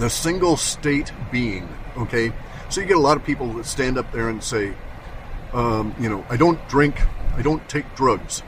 the 0.00 0.08
single 0.08 0.56
state 0.56 1.12
being, 1.30 1.68
okay? 1.94 2.32
So 2.70 2.80
you 2.80 2.86
get 2.86 2.96
a 2.96 3.00
lot 3.00 3.18
of 3.18 3.24
people 3.24 3.52
that 3.52 3.66
stand 3.66 3.98
up 3.98 4.10
there 4.12 4.30
and 4.30 4.42
say, 4.42 4.72
um, 5.52 5.94
you 6.00 6.08
know, 6.08 6.24
I 6.30 6.38
don't 6.38 6.58
drink, 6.68 6.98
I 7.36 7.42
don't 7.42 7.66
take 7.68 7.94
drugs. 7.94 8.42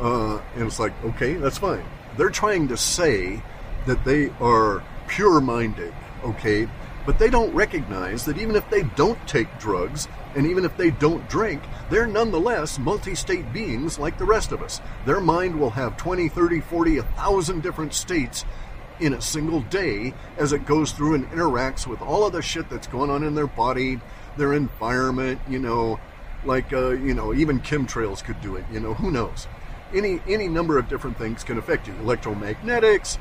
Uh, 0.00 0.40
and 0.56 0.66
it's 0.66 0.80
like, 0.80 0.92
okay, 1.04 1.34
that's 1.34 1.58
fine. 1.58 1.84
They're 2.16 2.30
trying 2.30 2.66
to 2.68 2.76
say 2.76 3.40
that 3.86 4.04
they 4.04 4.30
are 4.40 4.82
pure 5.06 5.40
minded, 5.40 5.94
okay? 6.24 6.68
But 7.06 7.20
they 7.20 7.30
don't 7.30 7.54
recognize 7.54 8.24
that 8.24 8.36
even 8.36 8.56
if 8.56 8.68
they 8.68 8.82
don't 8.82 9.24
take 9.28 9.46
drugs, 9.60 10.08
and 10.34 10.48
even 10.48 10.64
if 10.64 10.76
they 10.76 10.90
don't 10.90 11.26
drink, 11.28 11.62
they're 11.90 12.08
nonetheless 12.08 12.78
multi 12.78 13.14
state 13.14 13.52
beings 13.52 14.00
like 14.00 14.18
the 14.18 14.24
rest 14.24 14.50
of 14.50 14.62
us. 14.62 14.80
Their 15.06 15.20
mind 15.20 15.58
will 15.58 15.70
have 15.70 15.96
20, 15.96 16.28
30, 16.28 16.60
40, 16.60 16.96
1,000 16.98 17.62
different 17.62 17.94
states 17.94 18.44
in 19.00 19.12
a 19.12 19.20
single 19.20 19.60
day 19.62 20.14
as 20.38 20.52
it 20.52 20.66
goes 20.66 20.92
through 20.92 21.14
and 21.14 21.30
interacts 21.30 21.86
with 21.86 22.00
all 22.00 22.26
of 22.26 22.32
the 22.32 22.42
shit 22.42 22.68
that's 22.70 22.86
going 22.86 23.10
on 23.10 23.22
in 23.22 23.34
their 23.34 23.46
body, 23.46 24.00
their 24.36 24.52
environment, 24.52 25.40
you 25.48 25.58
know, 25.58 26.00
like, 26.44 26.72
uh, 26.72 26.90
you 26.90 27.14
know, 27.14 27.34
even 27.34 27.60
chemtrails 27.60 28.22
could 28.22 28.40
do 28.40 28.56
it, 28.56 28.64
you 28.72 28.80
know, 28.80 28.94
who 28.94 29.10
knows? 29.10 29.46
Any, 29.94 30.20
any 30.26 30.48
number 30.48 30.78
of 30.78 30.88
different 30.88 31.18
things 31.18 31.44
can 31.44 31.58
affect 31.58 31.86
you. 31.86 31.94
Electromagnetics. 31.94 33.18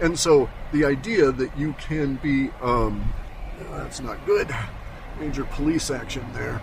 And 0.00 0.18
so 0.18 0.48
the 0.72 0.84
idea 0.84 1.32
that 1.32 1.56
you 1.56 1.74
can 1.74 2.16
be, 2.16 2.50
um, 2.60 3.12
that's 3.70 4.00
not 4.00 4.24
good 4.26 4.54
major 5.18 5.44
police 5.44 5.90
action 5.90 6.24
there. 6.32 6.60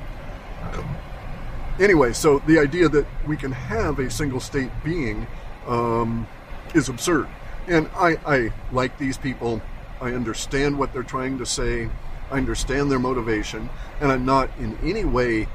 Anyway, 1.79 2.13
so 2.13 2.39
the 2.39 2.57
idea 2.57 2.87
that 2.87 3.05
we 3.27 3.35
can 3.35 3.51
have 3.51 3.99
a 3.99 4.09
single 4.09 4.39
state 4.39 4.71
being 4.83 5.27
um, 5.67 6.27
is 6.73 6.89
absurd. 6.89 7.27
And 7.67 7.89
I, 7.95 8.17
I 8.25 8.53
like 8.71 8.97
these 8.97 9.17
people. 9.17 9.61
I 9.99 10.11
understand 10.11 10.77
what 10.77 10.93
they're 10.93 11.03
trying 11.03 11.37
to 11.39 11.45
say. 11.45 11.89
I 12.29 12.37
understand 12.37 12.91
their 12.91 12.99
motivation. 12.99 13.69
And 13.99 14.11
I'm 14.11 14.25
not 14.25 14.49
in 14.59 14.77
any 14.83 15.05
way 15.05 15.47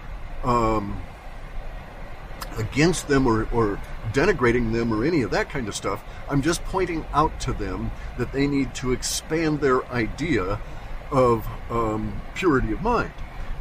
um, 0.43 1.01
against 2.57 3.09
them 3.09 3.27
or, 3.27 3.49
or 3.53 3.81
denigrating 4.13 4.73
them 4.73 4.93
or 4.93 5.05
any 5.05 5.23
of 5.23 5.31
that 5.31 5.51
kind 5.51 5.69
of 5.69 5.75
stuff. 5.75 6.03
I'm 6.29 6.43
just 6.43 6.65
pointing 6.65 7.05
out 7.13 7.39
to 7.41 7.53
them 7.53 7.91
that 8.19 8.33
they 8.33 8.47
need 8.47 8.75
to 8.77 8.93
expand 8.93 9.61
their 9.61 9.85
idea 9.87 10.61
of 11.11 11.47
um, 11.71 12.21
purity 12.35 12.73
of 12.73 12.83
mind. 12.83 13.13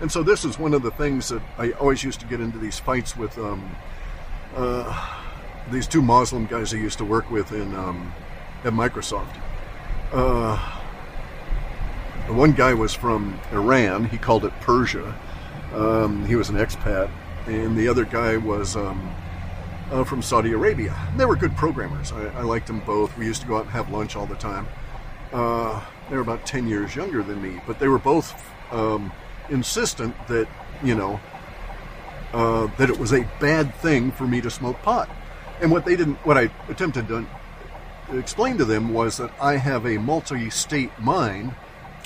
And 0.02 0.12
so 0.12 0.24
this 0.24 0.46
is 0.46 0.58
one 0.58 0.74
of 0.74 0.82
the 0.82 0.92
things 0.92 1.30
that 1.30 1.42
I 1.58 1.72
always 1.72 2.04
used 2.04 2.20
to 2.22 2.26
get 2.26 2.40
into 2.40 2.58
these 2.58 2.80
fights 2.80 3.18
with 3.18 3.38
um, 3.38 3.76
uh, 4.56 5.18
these 5.72 5.88
two 5.88 6.02
Muslim 6.02 6.46
guys 6.46 6.74
I 6.74 6.78
used 6.78 6.98
to 7.00 7.06
work 7.06 7.30
with 7.30 7.52
in 7.52 7.76
um, 7.76 8.14
at 8.64 8.74
Microsoft. 8.74 9.36
Uh, 10.12 10.80
the 12.28 12.34
one 12.34 12.52
guy 12.52 12.74
was 12.74 12.94
from 12.94 13.40
Iran. 13.52 14.06
He 14.06 14.18
called 14.18 14.46
it 14.46 14.54
Persia. 14.62 15.16
Um, 15.74 16.26
he 16.26 16.36
was 16.36 16.50
an 16.50 16.56
expat, 16.56 17.10
and 17.46 17.78
the 17.78 17.88
other 17.88 18.06
guy 18.06 18.38
was 18.38 18.76
um, 18.76 19.14
uh, 19.92 20.04
from 20.04 20.22
Saudi 20.22 20.52
Arabia. 20.52 20.96
They 21.18 21.26
were 21.26 21.36
good 21.36 21.56
programmers. 21.56 22.12
I, 22.12 22.28
I, 22.28 22.42
liked 22.42 22.68
them 22.68 22.82
both. 22.82 23.18
We 23.18 23.26
used 23.26 23.42
to 23.42 23.48
go 23.48 23.58
out 23.58 23.64
and 23.64 23.72
have 23.72 23.90
lunch 23.90 24.16
all 24.16 24.26
the 24.26 24.36
time. 24.36 24.68
Uh, 25.32 25.84
they 26.10 26.16
were 26.16 26.22
about 26.22 26.46
10 26.46 26.68
years 26.68 26.96
younger 26.96 27.24
than 27.24 27.42
me, 27.42 27.62
but 27.68 27.80
they 27.80 27.88
were 27.88 28.00
both 28.00 28.34
um, 28.72 29.12
insistent 29.50 30.16
that, 30.28 30.48
you 30.84 30.96
know, 30.96 31.20
uh, 32.34 32.68
that 32.78 32.90
it 32.90 32.98
was 32.98 33.14
a 33.14 33.28
bad 33.40 33.74
thing 33.76 34.12
for 34.12 34.28
me 34.28 34.42
to 34.42 34.50
smoke 34.50 34.82
pot. 34.82 35.10
And 35.62 35.72
what 35.72 35.86
they 35.86 35.96
didn't, 35.96 36.16
what 36.26 36.38
I 36.38 36.50
attempted 36.68 37.08
to 37.10 37.26
explain 38.14 38.58
to 38.58 38.66
them 38.66 38.94
was 38.94 39.18
that 39.18 39.32
I 39.42 39.58
have 39.58 39.86
a 39.86 39.98
multi 39.98 40.50
state 40.50 40.98
mind 41.00 41.54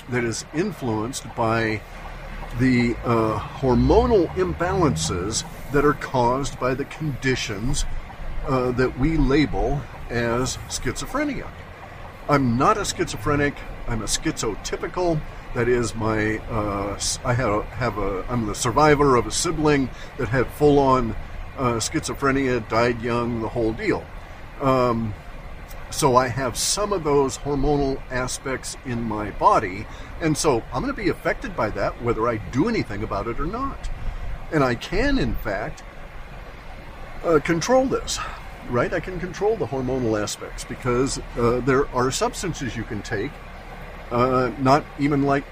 that 0.08 0.24
is 0.24 0.44
influenced 0.54 1.24
by 1.34 1.80
the 2.58 2.94
uh, 3.04 3.38
hormonal 3.38 4.28
imbalances 4.34 5.44
that 5.72 5.84
are 5.84 5.94
caused 5.94 6.58
by 6.60 6.74
the 6.74 6.84
conditions 6.84 7.84
uh, 8.46 8.70
that 8.72 8.98
we 8.98 9.16
label 9.16 9.80
as 10.10 10.56
schizophrenia. 10.68 11.48
I'm 12.28 12.56
not 12.56 12.78
a 12.78 12.84
schizophrenic. 12.84 13.54
I'm 13.88 14.02
a 14.02 14.06
schizotypical. 14.06 15.20
That 15.54 15.68
is 15.68 15.94
my. 15.94 16.38
Uh, 16.38 16.98
I 17.24 17.34
have 17.34 17.64
have 17.64 17.98
a. 17.98 18.24
I'm 18.28 18.46
the 18.46 18.54
survivor 18.54 19.16
of 19.16 19.26
a 19.26 19.30
sibling 19.30 19.90
that 20.18 20.28
had 20.28 20.46
full 20.46 20.78
on 20.78 21.14
uh, 21.56 21.74
schizophrenia, 21.74 22.66
died 22.68 23.02
young, 23.02 23.40
the 23.40 23.48
whole 23.48 23.72
deal. 23.72 24.04
Um, 24.60 25.14
so 25.94 26.16
I 26.16 26.28
have 26.28 26.56
some 26.56 26.92
of 26.92 27.04
those 27.04 27.38
hormonal 27.38 28.00
aspects 28.10 28.76
in 28.84 29.02
my 29.02 29.30
body, 29.30 29.86
and 30.20 30.36
so 30.36 30.62
I'm 30.72 30.82
going 30.82 30.94
to 30.94 31.02
be 31.02 31.08
affected 31.08 31.56
by 31.56 31.70
that 31.70 32.02
whether 32.02 32.28
I 32.28 32.36
do 32.36 32.68
anything 32.68 33.02
about 33.02 33.28
it 33.28 33.40
or 33.40 33.46
not. 33.46 33.88
And 34.52 34.62
I 34.62 34.74
can, 34.74 35.18
in 35.18 35.34
fact, 35.34 35.82
uh, 37.24 37.40
control 37.40 37.86
this 37.86 38.18
right? 38.70 38.92
I 38.92 39.00
can 39.00 39.20
control 39.20 39.56
the 39.56 39.66
hormonal 39.66 40.20
aspects 40.20 40.64
because 40.64 41.20
uh, 41.36 41.60
there 41.60 41.86
are 41.94 42.10
substances 42.10 42.76
you 42.76 42.84
can 42.84 43.02
take, 43.02 43.30
uh, 44.10 44.50
not 44.58 44.84
even 44.98 45.22
like 45.22 45.44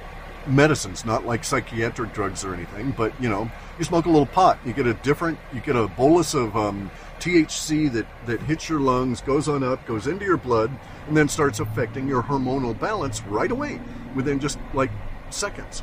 medicines, 0.46 1.04
not 1.04 1.24
like 1.24 1.44
psychiatric 1.44 2.12
drugs 2.12 2.44
or 2.44 2.54
anything, 2.54 2.92
but 2.96 3.12
you 3.20 3.28
know, 3.28 3.50
you 3.78 3.84
smoke 3.84 4.06
a 4.06 4.10
little 4.10 4.26
pot, 4.26 4.58
you 4.64 4.72
get 4.72 4.86
a 4.86 4.94
different, 4.94 5.38
you 5.52 5.60
get 5.60 5.76
a 5.76 5.88
bolus 5.88 6.34
of 6.34 6.56
um, 6.56 6.90
THC 7.20 7.92
that, 7.92 8.06
that 8.26 8.40
hits 8.42 8.68
your 8.68 8.80
lungs, 8.80 9.20
goes 9.20 9.48
on 9.48 9.62
up, 9.62 9.86
goes 9.86 10.06
into 10.06 10.24
your 10.24 10.36
blood, 10.36 10.70
and 11.06 11.16
then 11.16 11.28
starts 11.28 11.60
affecting 11.60 12.08
your 12.08 12.22
hormonal 12.22 12.78
balance 12.78 13.22
right 13.22 13.50
away 13.50 13.80
within 14.14 14.40
just 14.40 14.58
like 14.74 14.90
seconds. 15.30 15.82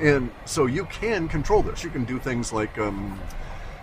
And 0.00 0.30
so 0.44 0.66
you 0.66 0.84
can 0.86 1.28
control 1.28 1.62
this. 1.62 1.82
You 1.82 1.90
can 1.90 2.04
do 2.04 2.18
things 2.18 2.52
like 2.52 2.76
um, 2.78 3.18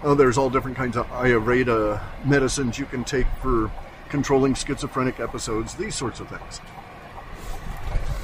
oh, 0.03 0.15
there's 0.15 0.37
all 0.37 0.49
different 0.49 0.77
kinds 0.77 0.97
of 0.97 1.07
Ayurveda 1.07 2.01
medicines 2.25 2.77
you 2.77 2.85
can 2.85 3.03
take 3.03 3.27
for 3.41 3.71
controlling 4.09 4.53
schizophrenic 4.53 5.19
episodes, 5.19 5.73
these 5.75 5.95
sorts 5.95 6.19
of 6.19 6.27
things. 6.27 6.61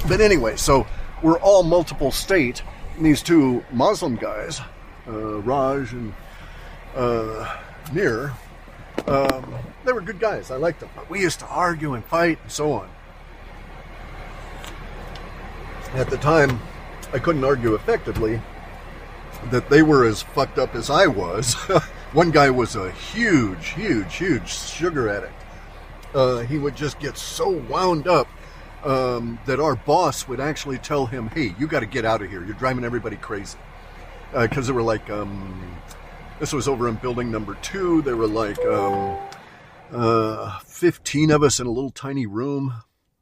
But 0.08 0.22
anyway, 0.22 0.56
so 0.56 0.86
we're 1.22 1.40
all 1.40 1.64
multiple 1.64 2.12
state. 2.12 2.62
And 2.96 3.06
these 3.06 3.22
two 3.22 3.64
Muslim 3.72 4.16
guys, 4.16 4.62
uh, 5.08 5.40
Raj 5.42 5.92
and 5.94 6.14
uh, 6.96 7.58
Nir, 7.94 8.34
um, 9.08 9.56
they 9.86 9.94
were 9.94 10.02
good 10.02 10.20
guys. 10.20 10.52
I 10.52 10.58
liked 10.58 10.80
them. 10.80 10.90
But 10.96 11.10
we 11.10 11.22
used 11.22 11.40
to 11.40 11.48
argue 11.48 11.94
and 11.94 12.04
fight 12.04 12.40
and 12.44 12.52
so 12.52 12.74
on. 12.74 12.90
At 15.94 16.10
the 16.10 16.18
time, 16.18 16.60
I 17.14 17.20
couldn't 17.20 17.44
argue 17.44 17.74
effectively 17.74 18.40
that 19.46 19.70
they 19.70 19.82
were 19.82 20.06
as 20.06 20.22
fucked 20.22 20.60
up 20.60 20.76
as 20.76 20.90
I 20.90 21.08
was. 21.08 21.54
One 22.14 22.32
guy 22.32 22.50
was 22.50 22.76
a 22.76 22.92
huge, 22.92 23.70
huge, 23.70 24.16
huge 24.16 24.50
sugar 24.50 25.10
addict. 25.10 25.34
Uh, 26.14 26.40
he 26.40 26.58
would 26.58 26.76
just 26.76 27.00
get 27.00 27.18
so 27.18 27.50
wound 27.50 28.08
up 28.08 28.28
um, 28.84 29.40
that 29.46 29.60
our 29.60 29.76
boss 29.76 30.28
would 30.28 30.40
actually 30.40 30.78
tell 30.78 31.06
him, 31.06 31.28
"Hey, 31.30 31.56
you 31.60 31.68
got 31.68 31.82
to 31.82 31.86
get 31.86 32.06
out 32.06 32.22
of 32.22 32.30
here. 32.30 32.44
You're 32.44 32.56
driving 32.56 32.84
everybody 32.84 33.18
crazy." 33.18 33.58
Because 34.32 34.66
uh, 34.66 34.68
there 34.68 34.76
were 34.76 34.84
like, 34.84 35.10
um, 35.10 35.78
this 36.40 36.54
was 36.54 36.68
over 36.68 36.88
in 36.88 36.96
building 36.96 37.32
number 37.32 37.56
two. 37.62 38.02
There 38.04 38.16
were 38.16 38.28
like 38.28 38.60
um, 38.60 39.18
uh, 39.92 40.60
15 40.60 41.32
of 41.32 41.44
us 41.44 41.60
in 41.60 41.68
a 41.68 41.72
little 41.72 41.90
tiny 41.90 42.26
room 42.26 42.76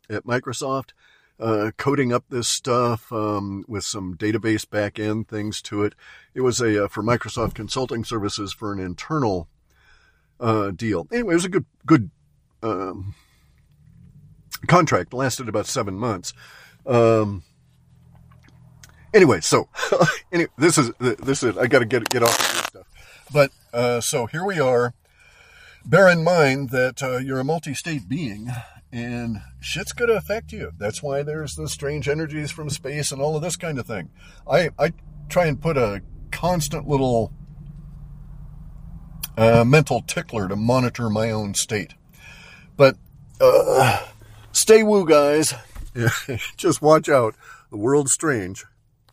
at 0.10 0.26
Microsoft. 0.26 0.92
Uh, 1.40 1.70
coding 1.78 2.12
up 2.12 2.26
this 2.30 2.48
stuff 2.48 3.12
um, 3.12 3.64
with 3.68 3.84
some 3.84 4.16
database 4.18 4.68
back 4.68 4.98
end 4.98 5.28
things 5.28 5.62
to 5.62 5.84
it. 5.84 5.94
It 6.34 6.42
was 6.42 6.60
a 6.60 6.86
uh, 6.86 6.88
for 6.88 7.04
Microsoft 7.04 7.54
Consulting 7.54 8.04
Services 8.04 8.52
for 8.54 8.74
an 8.74 8.80
internal 8.80 9.48
uh, 10.40 10.72
deal. 10.72 11.08
Anyway, 11.12 11.34
it 11.34 11.36
was 11.36 11.46
a 11.46 11.50
good 11.50 11.66
good 11.86 12.10
um, 12.64 13.14
contract 14.66 15.14
lasted 15.14 15.48
about 15.48 15.68
seven 15.68 15.96
months. 15.96 16.34
Um, 16.86 17.44
anyway, 19.14 19.42
so 19.42 19.70
anyway, 20.32 20.50
this 20.58 20.78
is 20.78 20.92
this 21.00 21.44
is 21.44 21.58
I 21.58 21.68
got 21.68 21.80
to 21.80 21.86
get 21.86 22.10
get 22.10 22.24
off 22.24 22.40
of 22.40 22.56
this 22.56 22.66
stuff. 22.66 22.88
But 23.32 23.52
uh, 23.74 24.02
so 24.02 24.26
here 24.26 24.46
we 24.46 24.60
are. 24.60 24.94
Bear 25.86 26.10
in 26.10 26.24
mind 26.24 26.72
that 26.72 27.02
uh, 27.02 27.18
you're 27.18 27.40
a 27.40 27.46
multi-state 27.46 28.10
being, 28.10 28.50
and 28.92 29.42
shit's 29.62 29.94
going 29.94 30.10
to 30.10 30.18
affect 30.18 30.52
you. 30.52 30.72
That's 30.78 31.02
why 31.02 31.24
there's 31.24 31.56
the 31.56 31.70
strange 31.70 32.10
energies 32.10 32.52
from 32.52 32.70
space 32.70 33.12
and 33.12 33.22
all 33.22 33.36
of 33.36 33.42
this 33.42 33.56
kind 33.56 33.78
of 33.80 33.86
thing. 33.86 34.10
I 34.50 34.70
I 34.80 34.94
try 35.30 35.46
and 35.46 35.62
put 35.62 35.78
a 35.78 36.02
constant 36.32 36.88
little 36.88 37.32
uh, 39.38 39.64
mental 39.66 40.02
tickler 40.02 40.48
to 40.48 40.56
monitor 40.56 41.10
my 41.10 41.32
own 41.32 41.54
state, 41.54 41.94
but. 42.76 42.96
Uh, 43.40 44.04
Stay 44.58 44.82
woo, 44.82 45.06
guys. 45.06 45.54
Just 46.58 46.82
watch 46.82 47.08
out. 47.10 47.36
The 47.70 47.78
world's 47.78 48.12
strange. 48.12 48.66